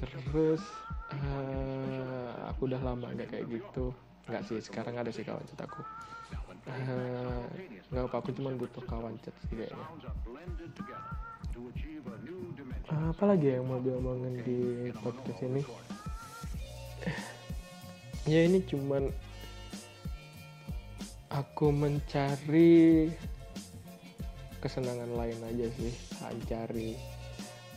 Terus 0.00 0.64
uh, 1.12 2.48
aku 2.48 2.64
udah 2.64 2.80
lama 2.80 3.12
nggak 3.12 3.28
kayak 3.28 3.44
gitu. 3.52 3.92
Nggak 4.24 4.48
sih 4.48 4.56
sekarang 4.64 4.96
ada 4.96 5.12
sih 5.12 5.20
kawan 5.20 5.44
chat 5.44 5.60
aku. 5.60 5.84
Uh, 6.64 7.44
nggak 7.92 8.08
apa 8.08 8.16
aku 8.24 8.32
cuma 8.32 8.56
butuh 8.56 8.80
kawan 8.88 9.20
chat 9.20 9.36
sih 9.44 9.60
kayaknya. 9.60 9.84
Uh, 12.88 13.12
apa 13.12 13.24
lagi 13.28 13.52
yang 13.52 13.68
mau 13.68 13.76
diomongin 13.76 14.40
di 14.48 14.88
podcast 15.04 15.44
ini? 15.44 15.60
Ya 18.24 18.48
ini 18.48 18.64
cuman 18.64 19.12
aku 21.28 21.68
mencari 21.68 23.12
kesenangan 24.66 25.14
lain 25.14 25.38
aja 25.46 25.66
sih 25.78 25.94
mencari 26.18 26.98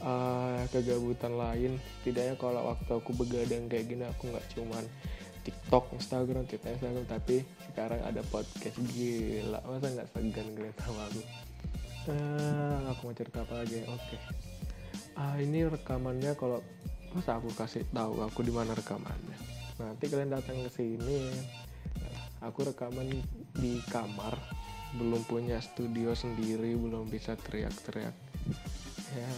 uh, 0.01 0.65
kegabutan 0.73 1.37
lain 1.37 1.77
setidaknya 2.01 2.33
kalau 2.41 2.73
waktu 2.73 2.91
aku 2.97 3.13
begadang 3.13 3.69
kayak 3.69 3.85
gini 3.85 4.03
aku 4.09 4.33
nggak 4.33 4.47
cuman 4.57 4.83
TikTok, 5.39 5.95
Instagram, 5.95 6.43
TikTok, 6.45 6.77
Instagram, 6.77 7.05
tapi 7.07 7.47
sekarang 7.71 8.03
ada 8.03 8.21
podcast 8.27 8.75
gila, 8.91 9.63
masa 9.63 9.87
nggak 9.87 10.09
segan 10.11 10.47
ngeliat 10.51 10.77
sama 10.83 11.01
aku? 11.07 11.21
Uh, 12.11 12.79
aku 12.91 12.99
mau 13.07 13.15
cerita 13.15 13.39
apa 13.47 13.53
lagi? 13.63 13.79
Oke, 13.87 13.97
okay. 13.97 14.19
uh, 15.15 15.39
ini 15.39 15.63
rekamannya 15.65 16.35
kalau 16.35 16.59
masa 17.15 17.39
aku 17.39 17.49
kasih 17.55 17.87
tahu 17.89 18.19
aku 18.19 18.43
di 18.43 18.51
mana 18.51 18.75
rekamannya. 18.75 19.37
Nanti 19.79 20.05
kalian 20.11 20.35
datang 20.35 20.59
ke 20.59 20.69
sini, 20.75 21.31
aku 22.43 22.69
rekaman 22.69 23.07
di 23.55 23.79
kamar, 23.87 24.35
belum 24.97 25.21
punya 25.29 25.61
studio 25.61 26.17
sendiri, 26.17 26.73
belum 26.73 27.05
bisa 27.09 27.37
teriak-teriak. 27.37 28.15
Ya 29.09 29.31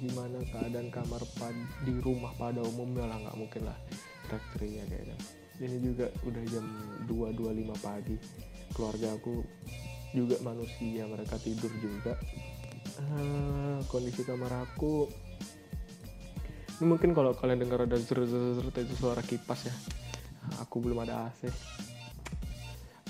gimana 0.00 0.40
keadaan 0.52 0.88
kamar 0.92 1.20
pad 1.36 1.56
di 1.84 1.96
rumah 2.00 2.32
pada 2.36 2.60
umumnya 2.64 3.08
lah 3.08 3.18
nggak 3.28 3.36
mungkin 3.36 3.62
lah. 3.68 3.76
Teriak 4.28 4.88
kayaknya 4.88 5.16
ini 5.60 5.76
juga 5.78 6.08
udah 6.24 6.42
jam 6.48 6.64
2.25 7.06 7.84
pagi. 7.84 8.16
Keluarga 8.72 9.08
aku 9.12 9.44
juga 10.16 10.36
manusia 10.40 11.04
mereka 11.04 11.36
tidur 11.36 11.70
juga. 11.76 12.16
Uh, 12.96 13.78
kondisi 13.92 14.24
kamar 14.24 14.52
aku. 14.64 15.08
Ini 16.80 16.84
mungkin 16.88 17.14
kalau 17.14 17.36
kalian 17.36 17.62
dengar 17.62 17.84
ada 17.84 17.94
zer 18.00 18.24
itu 18.24 18.94
suara 18.96 19.20
kipas 19.22 19.68
ya. 19.68 19.74
Aku 20.64 20.82
belum 20.82 21.04
ada 21.04 21.30
AC 21.30 21.46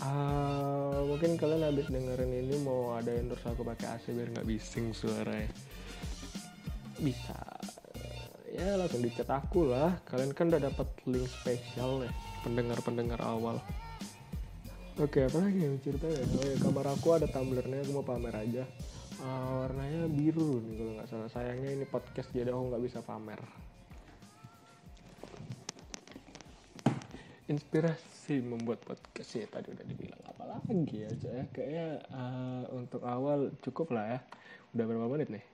uh, 0.03 0.99
mungkin 1.07 1.39
kalian 1.39 1.63
habis 1.67 1.87
dengerin 1.87 2.31
ini 2.31 2.57
mau 2.63 2.99
ada 2.99 3.15
endorse 3.15 3.47
aku 3.47 3.63
pakai 3.63 3.99
AC 3.99 4.11
biar 4.11 4.29
nggak 4.35 4.47
bising 4.47 4.91
suaranya. 4.91 5.51
Bisa. 6.99 7.39
Ya 8.53 8.77
langsung 8.77 9.01
dicat 9.01 9.31
aku 9.31 9.71
lah. 9.71 9.97
Kalian 10.05 10.35
kan 10.37 10.53
udah 10.53 10.63
dapat 10.69 10.89
link 11.09 11.27
spesial 11.31 12.05
ya 12.05 12.13
pendengar-pendengar 12.45 13.23
awal. 13.23 13.63
Oke 15.01 15.25
apa 15.25 15.41
lagi 15.41 15.57
yang 15.65 15.81
cerita 15.81 16.05
ya 16.05 16.21
oh 16.21 16.45
ya 16.45 16.57
kamar 16.61 16.87
aku 16.93 17.17
ada 17.17 17.25
tumblernya 17.25 17.81
aku 17.81 17.93
mau 17.97 18.05
pamer 18.05 18.35
aja. 18.37 18.65
Uh, 19.23 19.65
warnanya 19.65 20.11
biru 20.11 20.61
nih 20.61 20.75
kalau 20.77 20.93
nggak 20.99 21.09
salah. 21.09 21.31
Sayangnya 21.33 21.71
ini 21.81 21.85
podcast 21.89 22.29
jadi 22.35 22.53
aku 22.53 22.75
nggak 22.75 22.85
bisa 22.85 22.99
pamer 23.01 23.41
inspirasi 27.51 28.39
membuat 28.39 28.83
podcast 28.87 29.35
ya 29.35 29.47
tadi 29.51 29.75
udah 29.75 29.87
dibilang 29.87 30.23
apa 30.31 30.45
lagi 30.47 31.03
ya. 31.03 31.11
Kayaknya 31.51 31.87
uh, 32.15 32.65
untuk 32.71 33.03
awal 33.03 33.51
cukup 33.67 33.91
lah 33.91 34.19
ya. 34.19 34.21
Udah 34.77 34.85
berapa 34.87 35.07
menit 35.11 35.29
nih? 35.31 35.45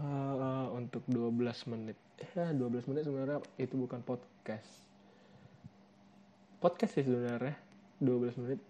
Uh, 0.00 0.72
untuk 0.72 1.04
12 1.04 1.36
menit. 1.76 1.98
Ya 2.32 2.52
12 2.52 2.88
menit 2.88 3.02
sebenarnya 3.04 3.38
itu 3.60 3.74
bukan 3.76 4.00
podcast. 4.00 4.88
Podcast 6.60 6.96
sih 6.96 7.04
sebenarnya 7.04 7.56
12 8.00 8.40
menit. 8.40 8.60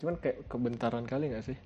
Cuman 0.00 0.20
kayak 0.20 0.44
kebentaran 0.48 1.08
kali 1.08 1.32
gak 1.32 1.48
sih? 1.48 1.56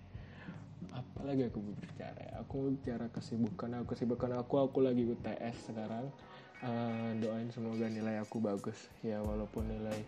Apalagi 0.95 1.51
aku 1.51 1.59
berbicara 1.59 2.29
aku 2.39 2.73
bicara 2.81 3.11
kesibukan 3.11 3.83
aku 3.83 3.93
kesibukan 3.93 4.31
aku 4.39 4.63
aku 4.63 4.79
lagi 4.81 5.05
UTS 5.05 5.75
sekarang 5.75 6.09
uh, 6.65 7.11
doain 7.19 7.49
semoga 7.55 7.87
nilai 7.87 8.19
aku 8.23 8.43
bagus. 8.43 8.77
Ya 9.05 9.23
walaupun 9.23 9.67
nilai 9.69 10.03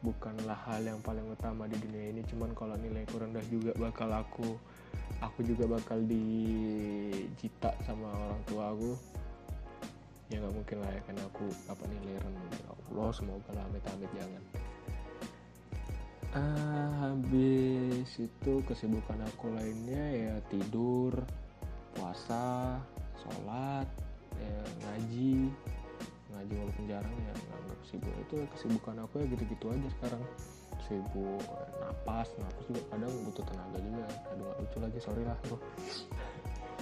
bukanlah 0.00 0.56
hal 0.64 0.80
yang 0.80 1.00
paling 1.04 1.28
utama 1.28 1.68
di 1.68 1.76
dunia 1.76 2.08
ini 2.08 2.24
cuman 2.24 2.56
kalau 2.56 2.72
nilai 2.80 3.04
kurang 3.12 3.36
rendah 3.36 3.44
juga 3.52 3.76
bakal 3.76 4.08
aku 4.08 4.56
aku 5.20 5.44
juga 5.44 5.68
bakal 5.68 6.00
dijita 6.08 7.76
sama 7.84 8.08
orang 8.08 8.42
tua 8.48 8.64
aku. 8.72 8.92
Ya 10.30 10.38
nggak 10.38 10.54
mungkin 10.54 10.76
lah 10.80 10.90
ya 10.94 11.00
karena 11.04 11.22
aku 11.26 11.46
apa 11.68 11.84
nilai 11.86 12.14
rendah. 12.18 12.48
Ya 12.54 12.66
Allah 12.70 13.10
semoga 13.14 13.50
lah 13.54 13.64
amit 13.68 13.84
amit 13.90 14.10
jangan. 14.16 14.44
Ah, 16.30 17.10
habis 17.10 18.06
itu 18.14 18.52
kesibukan 18.62 19.18
aku 19.26 19.50
lainnya 19.50 20.04
ya 20.14 20.34
tidur 20.46 21.10
puasa 21.90 22.78
sholat 23.18 24.09
ya, 24.40 24.56
ngaji 24.88 25.52
ngaji 26.32 26.52
walaupun 26.56 26.84
jarang 26.88 27.16
ya 27.20 27.32
nggak 27.36 27.78
sibuk 27.84 28.14
itu 28.16 28.36
kesibukan 28.56 28.96
aku 29.04 29.20
ya 29.20 29.26
gitu-gitu 29.28 29.66
aja 29.68 29.88
sekarang. 30.00 30.22
Sibuk 30.88 31.42
napas 31.78 32.28
napas 32.40 32.64
juga 32.66 32.82
kadang 32.90 33.12
butuh 33.28 33.44
tenaga 33.46 33.78
juga. 33.78 34.04
Aduh 34.32 34.44
gak 34.48 34.58
lucu 34.64 34.78
lagi 34.80 34.98
sorry 34.98 35.22
lah 35.26 35.36
bro 35.46 35.58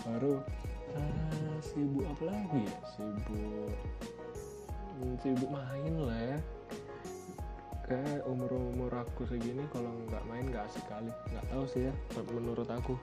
baru 0.07 0.41
uh, 0.97 1.57
sibuk 1.61 2.07
apa 2.07 2.25
lagi 2.31 2.61
ya? 2.65 2.77
Sibuk 2.97 3.73
hmm, 4.97 5.15
sibuk 5.21 5.51
main 5.51 5.95
lah 5.99 6.21
ya. 6.37 6.39
Kayak 7.89 8.21
umur 8.29 8.53
umur 8.53 8.93
aku 9.01 9.25
segini 9.25 9.65
kalau 9.73 9.89
nggak 10.13 10.25
main 10.29 10.45
nggak 10.49 10.69
asik 10.69 10.85
kali. 10.93 11.09
Nggak 11.33 11.47
tahu 11.49 11.65
sih 11.69 11.89
ya 11.89 11.93
menurut 12.37 12.69
aku 12.69 12.95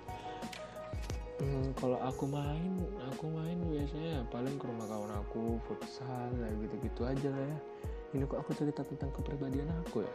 hmm, 1.42 1.75
kalau 1.80 1.98
aku 2.04 2.24
main 2.30 2.74
aku 3.12 3.25
main 3.32 3.58
biasanya 3.68 4.24
paling 4.30 4.56
ke 4.60 4.65
rumah 4.68 4.88
kawan 4.88 5.13
aku 5.25 5.58
futsal 5.65 6.30
kayak 6.36 6.56
gitu 6.68 6.75
gitu 6.86 7.01
aja 7.08 7.30
lah 7.32 7.46
ya. 7.46 7.60
Ini 8.15 8.24
kok 8.32 8.39
aku 8.39 8.51
cerita 8.56 8.82
tentang 8.88 9.12
kepribadian 9.12 9.68
aku 9.84 10.08
ya? 10.08 10.13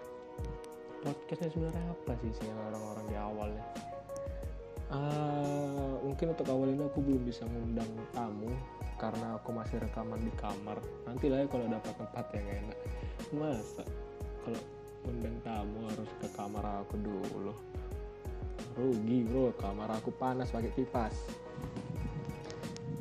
Podcastnya 1.01 1.49
sebenarnya 1.53 1.85
apa 1.93 2.13
sih 2.21 2.33
sih 2.33 2.49
orang-orang 2.49 3.07
di 3.09 3.17
awalnya 3.17 3.65
uh, 4.91 5.95
mungkin 6.03 6.35
untuk 6.35 6.47
awal 6.51 6.69
ini 6.69 6.83
aku 6.85 6.99
belum 7.01 7.23
bisa 7.25 7.47
ngundang 7.47 7.89
tamu 8.13 8.51
karena 9.01 9.41
aku 9.41 9.49
masih 9.57 9.81
rekaman 9.81 10.21
di 10.21 10.33
kamar. 10.37 10.77
Nanti 11.09 11.33
lah 11.33 11.41
ya 11.41 11.47
kalau 11.49 11.67
dapat 11.73 11.95
tempat 11.97 12.27
yang 12.37 12.47
enak. 12.53 12.79
Masa 13.33 13.85
kalau 14.45 14.61
undang 15.09 15.37
tamu 15.41 15.79
harus 15.89 16.11
ke 16.21 16.29
kamar 16.37 16.85
aku 16.85 17.01
dulu 17.01 17.55
rugi 18.77 19.27
bro. 19.27 19.53
Kamar 19.57 19.91
aku 19.95 20.11
panas 20.15 20.53
pakai 20.53 20.73
kipas. 20.75 21.15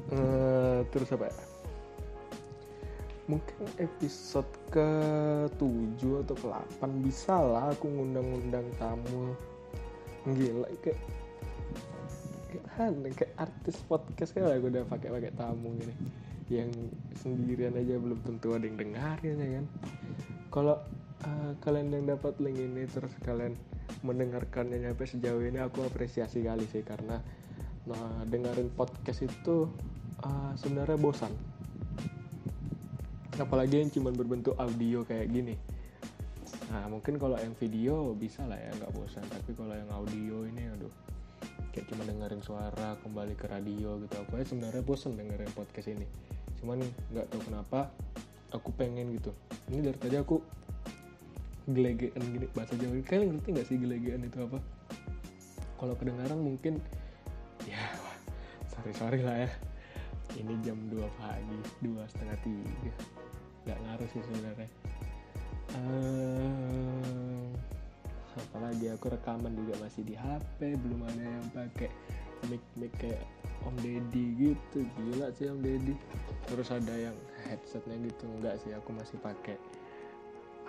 Uh, 0.09 0.81
terus 0.89 1.09
apa 1.13 1.29
ya? 1.29 1.37
Mungkin 3.29 3.61
episode 3.77 4.49
ke 4.73 4.89
7 5.61 6.25
atau 6.25 6.33
ke 6.33 6.47
8 6.81 7.05
bisa 7.05 7.37
lah 7.37 7.69
aku 7.69 7.85
ngundang-ngundang 7.85 8.65
tamu. 8.81 9.37
Gila 10.25 10.65
kayak 10.81 10.99
aneh 12.81 13.13
kayak 13.13 13.37
artis 13.37 13.77
podcast 13.85 14.33
kayak 14.33 14.57
aku 14.57 14.73
udah 14.73 14.83
pakai 14.89 15.09
pakai 15.13 15.31
tamu 15.37 15.77
gini. 15.77 15.93
Yang 16.49 16.89
sendirian 17.21 17.77
aja 17.77 18.01
belum 18.01 18.17
tentu 18.25 18.57
ada 18.57 18.65
yang 18.65 18.81
dengarin 18.81 19.37
ya 19.37 19.49
kan? 19.61 19.65
Kalau 20.49 20.75
uh, 21.21 21.51
kalian 21.61 21.93
yang 21.93 22.17
dapat 22.17 22.33
link 22.41 22.57
ini 22.57 22.89
terus 22.89 23.13
kalian 23.21 23.53
mendengarkannya 24.01 24.79
sampai 24.79 25.07
sejauh 25.07 25.43
ini 25.43 25.59
aku 25.59 25.83
apresiasi 25.83 26.43
kali 26.45 26.63
sih 26.71 26.83
karena 26.83 27.19
nah 27.87 28.21
dengerin 28.27 28.69
podcast 28.75 29.25
itu 29.25 29.67
uh, 30.23 30.53
sebenarnya 30.55 30.99
bosan. 30.99 31.33
Apalagi 33.39 33.79
yang 33.79 33.91
cuma 33.91 34.11
berbentuk 34.11 34.53
audio 34.59 35.07
kayak 35.07 35.31
gini. 35.31 35.55
Nah 36.69 36.85
mungkin 36.91 37.17
kalau 37.17 37.39
yang 37.39 37.55
video 37.55 38.13
bisa 38.13 38.43
lah 38.45 38.59
ya 38.59 38.71
nggak 38.77 38.91
bosan. 38.93 39.23
Tapi 39.25 39.51
kalau 39.55 39.73
yang 39.73 39.89
audio 39.89 40.43
ini 40.45 40.63
aduh 40.75 40.93
kayak 41.71 41.87
cuma 41.87 42.03
dengerin 42.03 42.43
suara 42.43 42.99
kembali 43.01 43.33
ke 43.39 43.47
radio 43.47 43.95
gitu. 44.03 44.15
Aku 44.27 44.37
ya 44.37 44.45
sebenarnya 44.45 44.83
bosan 44.83 45.15
dengerin 45.15 45.51
podcast 45.55 45.87
ini. 45.89 46.05
Cuman 46.59 46.83
nggak 47.15 47.25
tahu 47.31 47.41
kenapa 47.47 47.89
aku 48.51 48.69
pengen 48.75 49.15
gitu. 49.15 49.31
Ini 49.71 49.87
dari 49.87 49.97
tadi 49.97 50.15
aku 50.19 50.37
gelegean 51.73 52.21
gini 52.21 52.47
bahasa 52.53 52.73
Jawa 52.77 53.01
kalian 53.05 53.37
ngerti 53.37 53.49
nggak 53.55 53.67
sih 53.67 53.77
gelegean 53.77 54.21
itu 54.25 54.37
apa? 54.43 54.59
Kalau 55.79 55.93
kedengaran 55.95 56.39
mungkin 56.43 56.83
ya 57.63 57.79
sorry 58.71 58.93
sorry 58.95 59.19
lah 59.23 59.47
ya. 59.47 59.51
Ini 60.37 60.53
jam 60.61 60.77
2 60.93 61.01
pagi 61.17 61.59
dua 61.81 62.05
setengah 62.05 62.37
tiga. 62.45 62.93
Nggak 63.65 63.79
ngaruh 63.81 64.09
sih 64.13 64.21
sebenarnya. 64.21 64.69
Uh, 65.69 67.49
apalagi 68.37 68.89
aku 68.89 69.13
rekaman 69.13 69.53
juga 69.53 69.73
masih 69.85 70.01
di 70.05 70.13
HP 70.17 70.73
belum 70.79 71.01
ada 71.05 71.23
yang 71.23 71.47
pakai 71.53 71.89
mic 72.49 72.63
mic 72.77 72.93
kayak 72.97 73.21
Om 73.67 73.75
Deddy 73.83 74.25
gitu. 74.39 74.87
Gila 74.95 75.27
sih 75.35 75.51
Om 75.51 75.59
Deddy. 75.59 75.93
Terus 76.47 76.69
ada 76.71 76.93
yang 76.95 77.17
headsetnya 77.43 77.99
gitu. 78.07 78.23
Enggak 78.39 78.55
sih 78.63 78.71
aku 78.71 78.95
masih 78.95 79.19
pakai 79.19 79.59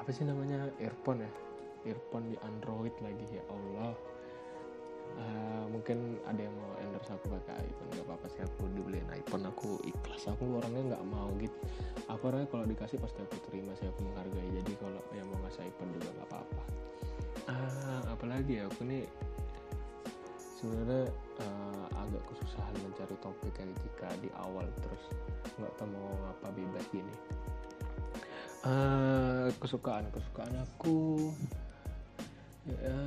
apa 0.00 0.08
sih 0.16 0.24
namanya? 0.24 0.72
Earphone 0.80 1.20
ya? 1.20 1.30
Earphone 1.84 2.32
di 2.32 2.36
Android 2.40 2.94
lagi 3.04 3.26
ya 3.28 3.44
Allah. 3.52 3.92
Uh, 5.10 5.66
mungkin 5.74 6.22
ada 6.22 6.38
yang 6.38 6.54
mau 6.54 6.72
endorse 6.80 7.10
aku 7.10 7.34
pakai 7.34 7.66
iPhone 7.66 7.90
nggak 7.92 8.06
apa-apa 8.08 8.26
sih. 8.32 8.40
Aku 8.46 8.64
dibeliin 8.72 9.04
iPhone 9.12 9.44
aku 9.44 9.76
ikhlas. 9.84 10.24
Aku 10.32 10.56
orangnya 10.56 10.96
nggak 10.96 11.04
mau 11.04 11.28
gitu. 11.36 11.58
Aku 12.08 12.32
orangnya 12.32 12.48
kalau 12.48 12.64
dikasih 12.64 12.96
pasti 12.96 13.20
aku 13.20 13.36
terima 13.52 13.76
sih 13.76 13.84
aku 13.92 14.00
menghargai. 14.08 14.48
Jadi 14.64 14.72
kalau 14.80 15.02
yang 15.12 15.28
mau 15.28 15.38
ngasih 15.44 15.68
iPhone 15.68 15.92
juga 15.92 16.08
nggak 16.16 16.28
apa-apa. 16.32 16.64
Uh, 17.50 18.02
apalagi 18.14 18.62
ya 18.62 18.64
aku 18.70 18.80
nih 18.88 19.04
sebenarnya 20.60 21.08
uh, 21.40 21.86
agak 21.96 22.22
kesusahan 22.28 22.76
mencari 22.84 23.16
topik 23.24 23.52
kayak 23.56 23.72
jika 23.80 24.08
di 24.20 24.28
awal 24.36 24.68
terus 24.84 25.02
nggak 25.56 25.72
tahu 25.80 25.88
mau 25.88 26.12
apa 26.28 26.52
bebas 26.52 26.84
gini 26.92 27.14
uh, 28.64 29.48
kesukaan 29.60 30.04
kesukaan 30.12 30.54
aku 30.60 31.30
ya, 32.68 32.98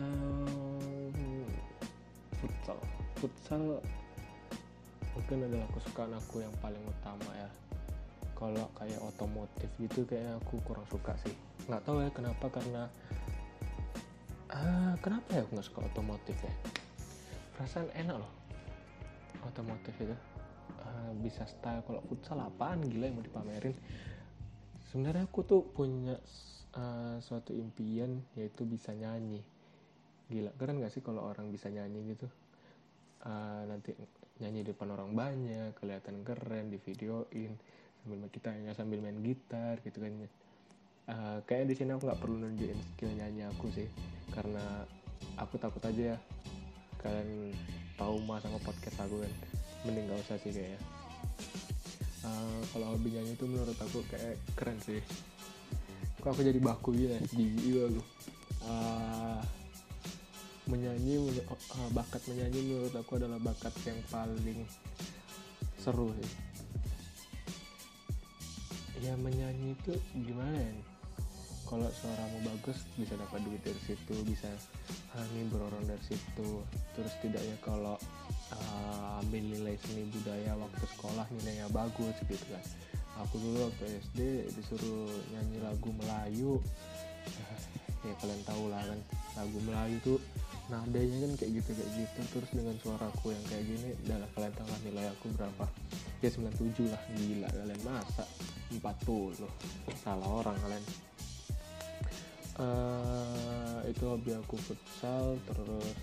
futsal. 2.42 2.78
Futsal 3.22 3.64
mungkin 5.14 5.38
adalah 5.46 5.70
kesukaan 5.78 6.14
aku 6.18 6.42
yang 6.42 6.54
paling 6.60 6.82
utama 6.84 7.30
ya. 7.38 7.50
Kalau 8.34 8.66
kayak 8.76 9.00
otomotif 9.00 9.70
gitu 9.80 10.04
kayak 10.10 10.42
aku 10.44 10.60
kurang 10.66 10.86
suka 10.90 11.14
sih. 11.24 11.36
Nggak 11.70 11.84
tahu 11.86 12.04
ya 12.04 12.10
kenapa 12.12 12.46
karena 12.50 12.84
uh, 14.52 14.94
kenapa 15.00 15.28
ya 15.32 15.42
aku 15.46 15.52
nggak 15.56 15.68
suka 15.70 15.82
otomotif 15.86 16.36
ya? 16.44 16.54
Perasaan 17.56 17.88
enak 17.94 18.18
loh 18.20 18.32
otomotif 19.48 19.94
itu. 20.02 20.16
Uh, 20.84 21.12
bisa 21.24 21.48
style. 21.48 21.84
Kalau 21.88 22.02
futsal 22.10 22.40
apaan? 22.44 22.84
Gila 22.84 23.08
yang 23.08 23.16
mau 23.20 23.24
dipamerin 23.24 23.76
sebenarnya 24.94 25.26
aku 25.26 25.42
tuh 25.42 25.66
punya 25.74 26.14
uh, 26.78 27.18
suatu 27.18 27.50
impian 27.58 28.22
yaitu 28.38 28.62
bisa 28.70 28.94
nyanyi. 28.94 29.42
Gila 30.30 30.54
keren 30.54 30.78
gak 30.78 30.94
sih 30.94 31.02
kalau 31.02 31.26
orang 31.26 31.50
bisa 31.50 31.74
nyanyi 31.74 32.14
gitu? 32.14 32.30
Uh, 33.26 33.66
nanti 33.66 33.98
nyanyi 34.38 34.62
di 34.62 34.70
depan 34.70 34.94
orang 34.94 35.18
banyak 35.18 35.74
kelihatan 35.82 36.22
keren 36.22 36.70
di 36.70 36.78
videoin 36.78 37.58
sambil 38.04 38.28
kita 38.30 38.52
sambil 38.76 39.00
main 39.00 39.16
gitar 39.24 39.80
gitu 39.80 40.04
kan 40.04 40.28
uh, 41.08 41.40
kayak 41.48 41.72
di 41.72 41.76
sini 41.80 41.96
aku 41.96 42.04
nggak 42.04 42.20
perlu 42.20 42.36
nunjukin 42.36 42.76
skill 42.76 43.16
nyanyi 43.16 43.48
aku 43.48 43.72
sih 43.72 43.88
karena 44.36 44.84
aku 45.40 45.56
takut 45.56 45.80
aja 45.88 46.16
ya 46.16 46.18
kalian 47.00 47.56
trauma 47.96 48.40
sama 48.44 48.60
podcast 48.64 49.08
aku 49.08 49.24
kan. 49.24 49.34
Mending 49.84 50.08
gak 50.08 50.20
usah 50.24 50.38
sih 50.40 50.52
kayaknya 50.56 50.80
uh, 52.24 52.62
kalau 52.72 52.96
hobi 52.96 53.14
nyanyi 53.14 53.36
itu 53.36 53.46
menurut 53.46 53.78
aku 53.78 54.04
kayak 54.08 54.40
keren 54.56 54.80
sih. 54.84 55.00
Kok 56.24 56.32
aku 56.32 56.42
jadi 56.44 56.60
baku 56.60 56.96
ya 56.96 57.20
gigi 57.36 57.84
aku 57.84 58.00
uh, 58.64 59.44
menyanyi 60.72 61.20
uh, 61.44 61.90
bakat 61.92 62.24
menyanyi 62.32 62.60
menurut 62.64 62.96
aku 62.96 63.20
adalah 63.20 63.40
bakat 63.44 63.76
yang 63.84 64.00
paling 64.08 64.64
seru 65.76 66.16
sih. 66.16 66.32
Ya 69.04 69.20
menyanyi 69.20 69.76
itu 69.76 69.94
gimana 70.16 70.56
ya? 70.56 70.72
Kalau 71.68 71.90
suaramu 71.92 72.40
bagus 72.54 72.86
bisa 72.96 73.18
dapat 73.18 73.42
duit 73.44 73.60
dari 73.66 73.82
situ 73.84 74.14
bisa 74.24 74.48
ngibur 75.36 75.68
orang 75.68 75.84
dari 75.84 76.04
situ. 76.08 76.64
Terus 76.96 77.14
tidaknya 77.20 77.58
kalau 77.60 78.00
uh, 78.56 79.22
ambil 79.24 79.44
nilai 79.44 79.76
seni 79.82 80.06
budaya 80.10 80.54
waktu 80.58 80.84
sekolah 80.98 81.26
nilainya 81.34 81.68
bagus 81.74 82.18
gitu 82.26 82.46
kan. 82.50 82.64
Aku 83.26 83.38
dulu 83.38 83.70
waktu 83.70 84.02
SD 84.10 84.20
disuruh 84.58 85.10
nyanyi 85.34 85.58
lagu 85.62 85.90
Melayu. 85.94 86.54
Ya 88.04 88.12
kalian 88.20 88.44
tahu 88.44 88.68
lah 88.68 88.84
kan 88.84 89.00
lagu 89.40 89.58
Melayu 89.64 89.96
tuh 90.04 90.20
nadanya 90.68 91.24
kan 91.24 91.32
kayak 91.40 91.52
gitu 91.64 91.72
kayak 91.72 91.92
gitu. 92.04 92.20
Terus 92.36 92.50
dengan 92.52 92.76
suaraku 92.84 93.32
yang 93.32 93.44
kayak 93.48 93.64
gini 93.64 93.90
adalah 94.04 94.28
kalian 94.36 94.54
tahu 94.60 94.68
lah 94.68 94.80
nilai 94.84 95.06
aku 95.08 95.26
berapa. 95.40 95.66
Ya 96.20 96.28
97 96.28 96.92
lah 96.92 97.00
gila 97.16 97.48
kalian 97.48 97.82
masa? 97.88 98.28
40 98.76 99.40
salah 100.04 100.28
orang 100.28 100.58
kalian. 100.68 100.84
Uh, 102.60 103.80
itu 103.88 104.04
hobi 104.04 104.36
aku 104.36 104.60
futsal 104.60 105.40
terus 105.48 105.96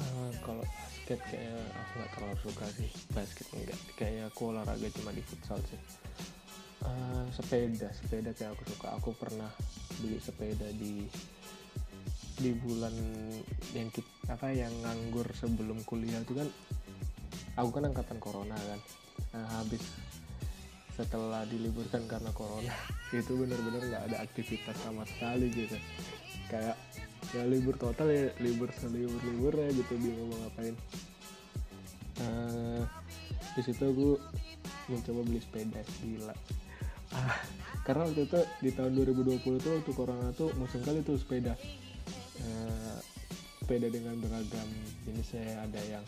uh, 0.00 0.30
kalau 0.42 0.64
basket 1.04 1.20
kayaknya 1.28 1.60
aku 1.76 1.92
nggak 2.00 2.12
terlalu 2.16 2.38
suka 2.40 2.66
sih. 2.80 2.90
Basket 3.12 3.46
enggak. 3.52 3.78
Kayaknya 4.00 4.24
aku 4.32 4.40
olahraga 4.48 4.88
cuma 4.96 5.10
di 5.12 5.20
futsal 5.20 5.60
sih. 5.68 5.80
Uh, 6.80 7.28
sepeda. 7.28 7.92
Sepeda 7.92 8.30
kayak 8.32 8.56
aku 8.56 8.64
suka. 8.72 8.88
Aku 8.96 9.10
pernah 9.12 9.52
beli 10.00 10.16
sepeda 10.16 10.64
di 10.72 11.04
di 12.34 12.50
bulan 12.56 12.96
yang 13.76 13.92
kita, 13.92 14.10
apa 14.32 14.48
yang 14.50 14.72
nganggur 14.80 15.28
sebelum 15.36 15.84
kuliah 15.84 16.24
itu 16.24 16.32
kan. 16.32 16.48
Aku 17.60 17.68
kan 17.68 17.84
angkatan 17.84 18.16
corona 18.16 18.56
kan. 18.56 18.80
Nah, 19.36 19.46
habis 19.60 19.84
setelah 20.94 21.42
diliburkan 21.50 22.06
karena 22.06 22.30
corona 22.30 22.72
itu 23.18 23.34
benar-benar 23.34 23.82
nggak 23.82 24.04
ada 24.08 24.16
aktivitas 24.22 24.78
sama 24.78 25.02
sekali 25.04 25.50
gitu 25.50 25.74
ya 27.34 27.44
libur 27.50 27.74
total 27.74 28.08
ya 28.14 28.30
libur 28.38 28.70
selibur 28.70 29.18
libur 29.26 29.52
ya 29.58 29.68
gitu 29.74 29.92
dia 29.98 30.14
mau 30.22 30.38
ngapain. 30.46 30.74
Uh, 32.22 32.86
di 33.58 33.62
situ 33.66 33.82
aku 33.82 34.08
mencoba 34.86 35.20
beli 35.26 35.40
sepeda 35.42 35.82
gila. 35.98 36.34
Ah, 37.14 37.38
karena 37.86 38.06
waktu 38.10 38.26
itu 38.26 38.40
di 38.62 38.70
tahun 38.74 38.92
2020 38.98 39.42
tuh 39.62 39.72
waktu 39.78 39.92
corona 39.94 40.30
tuh 40.34 40.50
musim 40.58 40.82
kali 40.86 41.02
tuh 41.02 41.18
sepeda. 41.18 41.58
Uh, 42.38 42.98
sepeda 43.62 43.90
dengan 43.90 44.18
beragam 44.20 44.68
jenisnya 45.08 45.58
ada 45.62 45.80
yang 45.88 46.04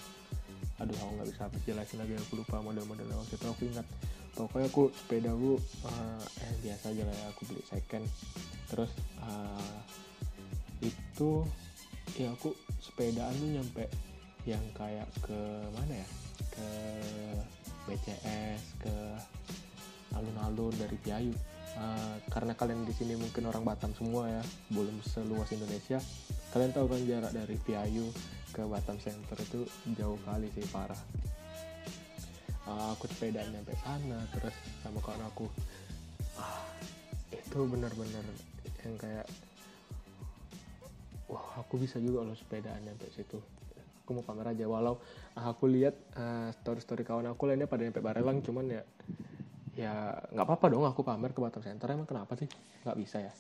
aduh 0.77 0.93
aku 0.93 1.13
nggak 1.17 1.29
bisa 1.33 1.45
jelasin 1.65 1.99
lagi 2.05 2.15
aku 2.21 2.39
lupa 2.39 2.63
model-modelnya. 2.63 3.17
Waktu 3.19 3.35
itu 3.35 3.47
aku 3.51 3.63
ingat 3.67 3.87
pokoknya 4.37 4.69
aku 4.69 4.83
sepeda 4.93 5.33
aku 5.33 5.57
uh, 5.89 6.23
eh 6.45 6.55
biasa 6.61 6.93
aja 6.93 7.03
lah 7.03 7.17
ya 7.17 7.27
aku 7.35 7.41
beli 7.51 7.63
second. 7.67 8.05
Terus 8.71 8.91
uh, 9.25 9.79
itu 11.17 11.49
ya 12.21 12.29
aku 12.29 12.53
sepedaan 12.77 13.33
tuh 13.41 13.49
nyampe 13.49 13.85
yang 14.45 14.61
kayak 14.77 15.09
ke 15.25 15.41
mana 15.73 15.97
ya? 15.97 16.09
Ke 16.53 16.69
BCS 17.89 18.63
ke 18.85 18.97
alun-alun 20.13 20.77
dari 20.77 21.01
Piayu. 21.01 21.33
Uh, 21.77 22.17
karena 22.29 22.53
kalian 22.53 22.85
di 22.89 22.93
sini 22.93 23.17
mungkin 23.17 23.49
orang 23.49 23.65
Batam 23.65 23.97
semua 23.97 24.29
ya 24.29 24.45
belum 24.77 25.01
seluas 25.09 25.49
Indonesia. 25.57 25.97
Kalian 26.53 26.77
tahu 26.77 26.85
kan 26.85 27.01
jarak 27.09 27.33
dari 27.33 27.57
Piayu 27.65 28.13
ke 28.53 28.69
Batam 28.69 29.01
Center 29.01 29.41
itu 29.41 29.65
jauh 29.97 30.21
kali 30.29 30.53
sih 30.53 30.69
parah. 30.69 31.01
Uh, 32.69 32.93
aku 32.93 33.09
sepedaan 33.09 33.57
nyampe 33.57 33.73
sana 33.81 34.21
terus 34.37 34.53
sama 34.83 34.99
kawan 34.99 35.23
aku 35.31 35.47
ah, 36.35 36.67
itu 37.31 37.63
benar-benar 37.63 38.27
yang 38.83 38.99
kayak 38.99 39.27
wah 41.27 41.59
aku 41.59 41.83
bisa 41.83 41.99
juga 41.99 42.23
loh 42.23 42.37
sepedaan 42.39 42.83
nyampe 42.87 43.11
situ. 43.11 43.39
Aku 44.07 44.15
mau 44.15 44.23
pamer 44.23 44.55
aja. 44.55 44.65
Walau 44.71 45.03
uh, 45.35 45.47
aku 45.51 45.67
lihat 45.67 45.99
uh, 46.15 46.55
story-story 46.63 47.03
kawan 47.03 47.27
aku 47.27 47.51
lainnya 47.51 47.67
pada 47.67 47.83
nyampe 47.83 47.99
Barelang 47.99 48.39
cuman 48.43 48.67
ya 48.71 48.83
ya 49.77 49.93
nggak 50.33 50.47
apa-apa 50.47 50.67
dong 50.73 50.87
aku 50.87 51.03
pamer 51.03 51.35
ke 51.35 51.43
Batam 51.43 51.63
Center. 51.63 51.91
Emang 51.91 52.07
kenapa 52.07 52.39
sih? 52.39 52.47
Nggak 52.87 52.97
bisa 53.03 53.19
ya? 53.19 53.33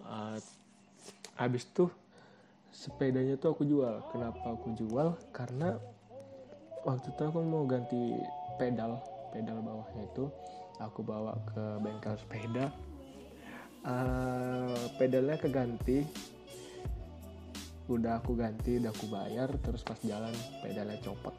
Uh, 0.00 0.40
habis 1.36 1.68
tuh 1.68 1.92
sepedanya 2.72 3.36
tuh 3.36 3.52
aku 3.52 3.68
jual. 3.68 4.00
Kenapa 4.08 4.56
aku 4.56 4.72
jual? 4.72 5.20
Karena 5.36 5.76
waktu 6.88 7.12
itu 7.12 7.22
aku 7.22 7.38
mau 7.44 7.68
ganti 7.68 8.16
pedal 8.56 8.96
pedal 9.36 9.60
bawahnya 9.60 10.08
itu. 10.08 10.32
Aku 10.80 11.04
bawa 11.04 11.36
ke 11.52 11.64
bengkel 11.84 12.16
sepeda. 12.16 12.72
Uh, 13.86 14.74
pedalnya 14.98 15.38
keganti 15.38 16.02
udah 17.86 18.18
aku 18.18 18.34
ganti 18.34 18.82
udah 18.82 18.90
aku 18.90 19.06
bayar 19.06 19.48
terus 19.62 19.86
pas 19.86 19.98
jalan 20.02 20.34
pedalnya 20.58 20.98
copot. 21.02 21.34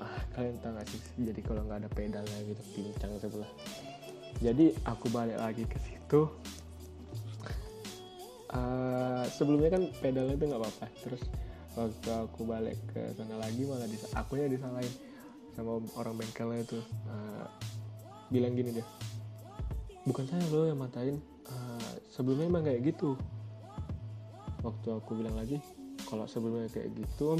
Ah 0.00 0.20
kalian 0.32 0.56
tahu 0.64 0.72
gak 0.80 0.86
sih? 0.88 1.00
Jadi 1.20 1.40
kalau 1.44 1.60
nggak 1.68 1.84
ada 1.84 1.90
pedalnya 1.92 2.38
gitu 2.48 2.62
pincang 2.72 3.12
sebelah. 3.20 3.50
Jadi 4.40 4.72
aku 4.88 5.06
balik 5.12 5.36
lagi 5.36 5.64
ke 5.68 5.78
situ. 5.84 6.30
Uh, 8.50 9.22
sebelumnya 9.30 9.78
kan 9.78 9.82
pedalnya 10.00 10.34
itu 10.34 10.44
nggak 10.48 10.60
apa-apa. 10.64 10.86
Terus 11.04 11.22
waktu 11.76 12.10
aku 12.10 12.40
balik 12.48 12.76
ke 12.90 13.12
sana 13.14 13.36
lagi 13.36 13.62
malah 13.68 13.86
dis 13.86 14.08
akunya 14.16 14.48
disalahin 14.48 14.90
sama 15.52 15.84
orang 16.00 16.16
bengkelnya 16.16 16.64
itu. 16.64 16.80
Uh, 17.04 17.46
bilang 18.30 18.54
gini 18.54 18.70
deh 18.70 18.86
bukan 20.08 20.24
saya 20.24 20.42
loh 20.48 20.64
yang 20.64 20.80
matain. 20.80 21.20
Uh, 21.50 21.92
sebelumnya 22.08 22.46
emang 22.46 22.64
kayak 22.64 22.94
gitu 22.94 23.18
waktu 24.60 24.88
aku 24.96 25.16
bilang 25.16 25.36
lagi 25.36 25.60
kalau 26.08 26.24
sebelumnya 26.24 26.68
kayak 26.72 26.90
gitu 26.96 27.36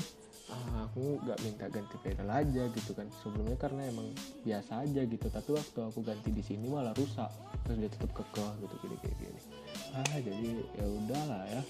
uh, 0.51 0.87
aku 0.87 1.19
nggak 1.25 1.39
minta 1.47 1.67
ganti 1.71 1.97
pedal 2.03 2.29
aja 2.29 2.63
gitu 2.71 2.93
kan. 2.93 3.07
Sebelumnya 3.23 3.57
karena 3.57 3.87
emang 3.89 4.11
biasa 4.45 4.85
aja 4.85 5.01
gitu 5.07 5.27
tapi 5.31 5.51
waktu 5.55 5.79
aku 5.81 5.99
ganti 6.05 6.31
di 6.35 6.43
sini 6.43 6.67
malah 6.69 6.95
rusak 6.95 7.31
terus 7.65 7.77
dia 7.87 7.91
tetap 7.91 8.11
kekeh 8.15 8.53
gitu 8.67 8.75
gini 8.85 8.97
kayak 9.03 9.17
gini. 9.19 9.41
Ah 9.95 10.17
jadi 10.19 10.49
ya 10.77 10.87
udahlah 10.87 11.45
ya. 11.51 11.63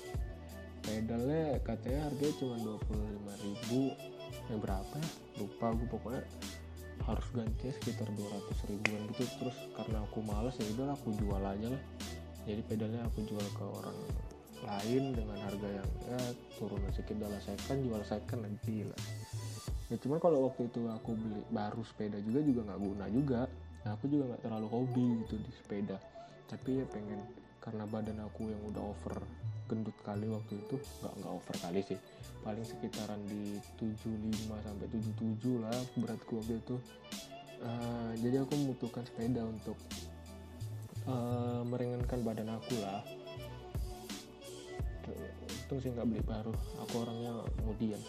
Pedalnya 0.80 1.60
katanya 1.60 2.00
harganya 2.08 2.34
cuma 2.40 2.56
25 2.56 3.44
ribu. 3.44 3.82
Yang 4.48 4.60
berapa 4.66 4.94
ya? 4.96 5.08
Lupa 5.38 5.66
gue 5.76 5.88
pokoknya 5.92 6.24
harus 7.00 7.26
ganti 7.32 7.68
sekitar 7.80 8.08
200 8.12 8.70
ribuan 8.70 9.00
gitu. 9.12 9.24
Terus 9.40 9.56
karena 9.76 10.02
aku 10.08 10.18
males 10.24 10.56
ya 10.56 10.66
udah 10.74 10.96
aku 10.96 11.12
jual 11.20 11.42
aja 11.44 11.68
lah. 11.68 11.82
Jadi 12.48 12.60
pedalnya 12.64 13.04
aku 13.04 13.20
jual 13.28 13.44
ke 13.52 13.64
orang 13.64 13.96
lain 14.64 15.16
dengan 15.16 15.38
harga 15.40 15.68
yang 15.68 15.88
ya 16.08 16.20
turun 16.60 16.80
sedikit 16.92 17.16
dalam 17.24 17.40
second 17.40 17.80
jual 17.84 18.02
second 18.04 18.40
nanti 18.44 18.84
lah. 18.84 19.00
Ya 19.90 19.96
cuma 19.98 20.22
kalau 20.22 20.46
waktu 20.46 20.70
itu 20.70 20.86
aku 20.86 21.18
beli 21.18 21.42
baru 21.50 21.82
sepeda 21.82 22.18
juga 22.22 22.40
juga 22.44 22.60
nggak 22.70 22.80
guna 22.80 23.04
juga. 23.10 23.40
Nah, 23.80 23.96
aku 23.96 24.04
juga 24.12 24.22
nggak 24.34 24.42
terlalu 24.44 24.68
hobi 24.70 25.06
gitu 25.24 25.34
di 25.40 25.50
sepeda. 25.56 25.96
Tapi 26.46 26.84
ya 26.84 26.86
pengen 26.92 27.20
karena 27.58 27.84
badan 27.88 28.18
aku 28.24 28.48
yang 28.48 28.62
udah 28.70 28.82
over 28.94 29.16
gendut 29.66 29.94
kali 30.02 30.26
waktu 30.26 30.58
itu 30.58 30.76
nggak 31.02 31.14
nggak 31.18 31.32
over 31.32 31.56
kali 31.58 31.80
sih. 31.82 31.98
Paling 32.40 32.64
sekitaran 32.64 33.20
di 33.26 33.58
75 33.80 34.66
sampai 34.66 34.86
77 34.88 35.64
lah 35.64 35.78
beratku 35.98 36.38
waktu 36.38 36.54
itu. 36.60 36.76
Uh, 37.60 38.16
jadi 38.16 38.40
aku 38.40 38.56
membutuhkan 38.56 39.04
sepeda 39.04 39.44
untuk 39.44 39.76
uh, 41.04 41.60
meringankan 41.68 42.24
badan 42.24 42.56
aku 42.56 42.72
lah 42.80 43.04
untung 45.70 45.86
sih 45.86 45.94
nggak 45.94 46.08
beli 46.10 46.22
baru. 46.26 46.50
Aku 46.82 47.06
orangnya 47.06 47.30
kemudian 47.62 48.00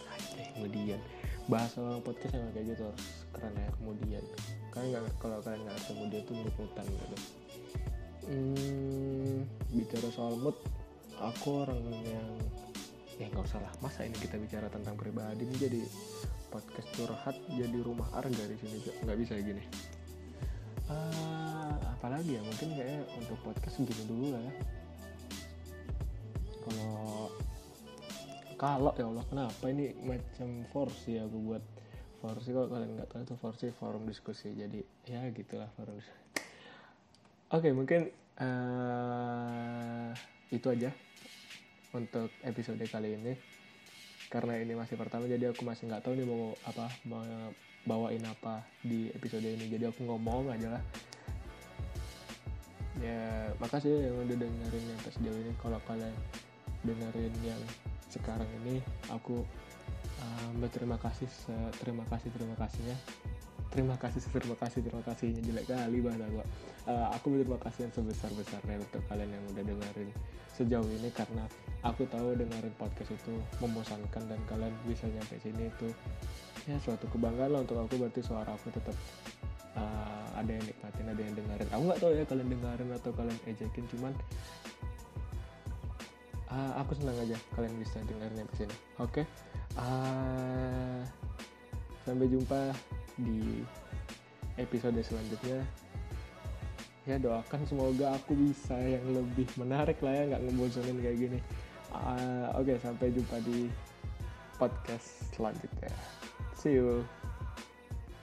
eh 0.42 0.50
kemudian 0.58 0.98
bahasa 1.46 1.78
orang 1.78 2.02
podcast 2.02 2.34
yang 2.34 2.50
kayak 2.58 2.74
gitu 2.74 2.90
harus 2.90 3.06
keren 3.38 3.54
ya 3.54 3.70
kemudian 3.78 4.24
kan 4.74 4.82
nggak 4.90 5.06
kalau 5.22 5.38
kalian 5.46 5.62
nggak 5.70 5.78
kemudian 5.86 6.22
tuh 6.26 6.36
meliputan 6.42 6.86
gitu. 6.90 7.18
Hmm, 8.26 9.46
bicara 9.78 10.10
soal 10.10 10.34
mood 10.42 10.58
aku 11.22 11.62
orang 11.62 11.78
yang 12.02 12.30
ya 13.22 13.30
nggak 13.30 13.46
usah 13.46 13.62
lah. 13.62 13.70
Masa 13.78 14.10
ini 14.10 14.18
kita 14.18 14.42
bicara 14.42 14.66
tentang 14.74 14.98
pribadi 14.98 15.46
ini 15.46 15.54
jadi 15.62 15.82
podcast 16.50 16.90
curhat 16.98 17.38
jadi 17.46 17.78
rumah 17.86 18.10
arga 18.18 18.42
di 18.42 18.58
sini 18.58 18.90
nggak 19.06 19.18
bisa 19.22 19.38
gini? 19.38 19.62
Uh, 20.90 21.78
apalagi 21.94 22.36
ya 22.36 22.42
mungkin 22.42 22.74
kayak 22.74 23.06
untuk 23.22 23.38
podcast 23.46 23.78
segini 23.78 24.02
dulu 24.10 24.34
lah 24.34 24.42
ya 24.50 24.81
kalau 28.62 28.94
ya 28.94 29.10
Allah 29.10 29.26
kenapa 29.26 29.66
ini 29.74 29.90
macam 30.06 30.62
force 30.70 31.10
ya 31.10 31.26
aku 31.26 31.38
buat? 31.50 31.64
Force 32.22 32.46
kalau 32.46 32.70
kalian 32.70 32.94
nggak 32.94 33.10
tahu 33.10 33.26
itu 33.26 33.36
force 33.42 33.66
forum 33.74 34.06
diskusi. 34.06 34.54
Jadi 34.54 34.86
ya 35.10 35.26
gitulah 35.34 35.66
forum 35.74 35.98
oke 35.98 36.06
okay, 37.58 37.74
mungkin 37.74 38.14
uh, 38.38 40.14
itu 40.54 40.68
aja 40.70 40.94
untuk 41.98 42.30
episode 42.46 42.86
kali 42.86 43.18
ini. 43.18 43.34
Karena 44.30 44.62
ini 44.62 44.78
masih 44.78 44.94
pertama 44.94 45.26
jadi 45.26 45.50
aku 45.50 45.66
masih 45.66 45.90
nggak 45.90 46.06
tahu 46.06 46.14
nih 46.14 46.30
mau 46.30 46.54
apa 46.70 46.86
mau 47.10 47.26
bawain 47.90 48.22
apa 48.30 48.62
di 48.86 49.10
episode 49.10 49.42
ini. 49.42 49.74
Jadi 49.74 49.90
aku 49.90 50.06
ngomong 50.06 50.54
aja 50.54 50.78
lah. 50.78 50.84
Ya 53.02 53.50
makasih 53.58 53.90
yang 53.90 54.22
udah 54.22 54.38
dengerin 54.38 54.86
yang 54.86 55.02
sejauh 55.02 55.40
ini. 55.50 55.52
Kalau 55.58 55.82
kalian 55.90 56.14
dengerin 56.86 57.34
yang 57.42 57.62
sekarang 58.12 58.48
ini 58.64 58.84
aku 59.08 59.40
um, 60.22 60.52
berterima 60.60 61.00
kasih 61.00 61.28
terima 61.80 62.04
kasih 62.12 62.30
terima 62.36 62.56
kasihnya. 62.60 62.98
Terima 63.72 63.96
kasih 63.96 64.20
terima 64.36 64.58
kasih 64.60 64.84
terima 64.84 65.04
kasihnya. 65.08 65.42
Jelek 65.48 65.66
kali 65.72 66.04
bahasa 66.04 66.28
gua. 66.28 66.44
Uh, 66.84 67.08
aku 67.16 67.32
berterima 67.32 67.56
kasih 67.64 67.88
yang 67.88 67.94
sebesar 67.96 68.28
besarnya 68.36 68.84
untuk 68.84 69.00
kalian 69.08 69.32
yang 69.32 69.44
udah 69.48 69.64
dengerin 69.64 70.10
sejauh 70.52 70.90
ini 70.92 71.08
karena 71.16 71.48
aku 71.80 72.04
tahu 72.12 72.36
dengerin 72.36 72.76
podcast 72.76 73.16
itu 73.16 73.34
membosankan 73.64 74.28
dan 74.28 74.40
kalian 74.52 74.76
bisa 74.84 75.08
nyampe 75.08 75.40
sini 75.40 75.72
itu 75.72 75.88
ya 76.68 76.76
suatu 76.84 77.08
kebanggaan 77.16 77.56
lah 77.56 77.64
untuk 77.64 77.80
aku. 77.80 77.96
Berarti 77.96 78.20
suara 78.20 78.52
aku 78.52 78.76
tetap 78.76 78.98
uh, 79.80 80.28
ada 80.36 80.52
yang 80.52 80.66
nikmatin 80.68 81.08
ada 81.08 81.22
yang 81.24 81.36
dengerin. 81.40 81.70
Aku 81.72 81.84
nggak 81.88 82.00
tahu 82.04 82.12
ya 82.12 82.24
kalian 82.28 82.50
dengerin 82.52 82.90
atau 82.92 83.12
kalian 83.16 83.40
ejekin 83.48 83.86
cuman 83.96 84.14
uh, 86.52 86.72
aku 86.84 87.00
senang 87.00 87.18
aja 87.18 87.38
kalian 87.56 87.74
bisa 87.80 87.98
dengerin 88.06 88.44
sampai 88.44 88.56
sini. 88.60 88.76
Oke. 89.00 89.24
Okay? 89.24 89.26
uh, 89.80 91.00
sampai 92.04 92.28
jumpa 92.28 92.76
di 93.16 93.64
episode 94.60 95.00
selanjutnya. 95.00 95.64
Ya 97.10 97.18
doakan 97.18 97.66
semoga 97.66 98.14
aku 98.14 98.38
bisa 98.38 98.78
yang 98.78 99.02
lebih 99.10 99.50
menarik 99.58 99.98
lah 100.06 100.14
ya 100.14 100.24
nggak 100.36 100.42
ngebosonin 100.46 100.98
kayak 101.02 101.18
gini. 101.18 101.40
Uh, 101.92 102.48
oke 102.56 102.72
okay, 102.72 102.78
sampai 102.80 103.12
jumpa 103.12 103.38
di 103.44 103.68
podcast 104.62 105.34
selanjutnya. 105.34 105.92
See 106.54 106.78
you 106.78 107.02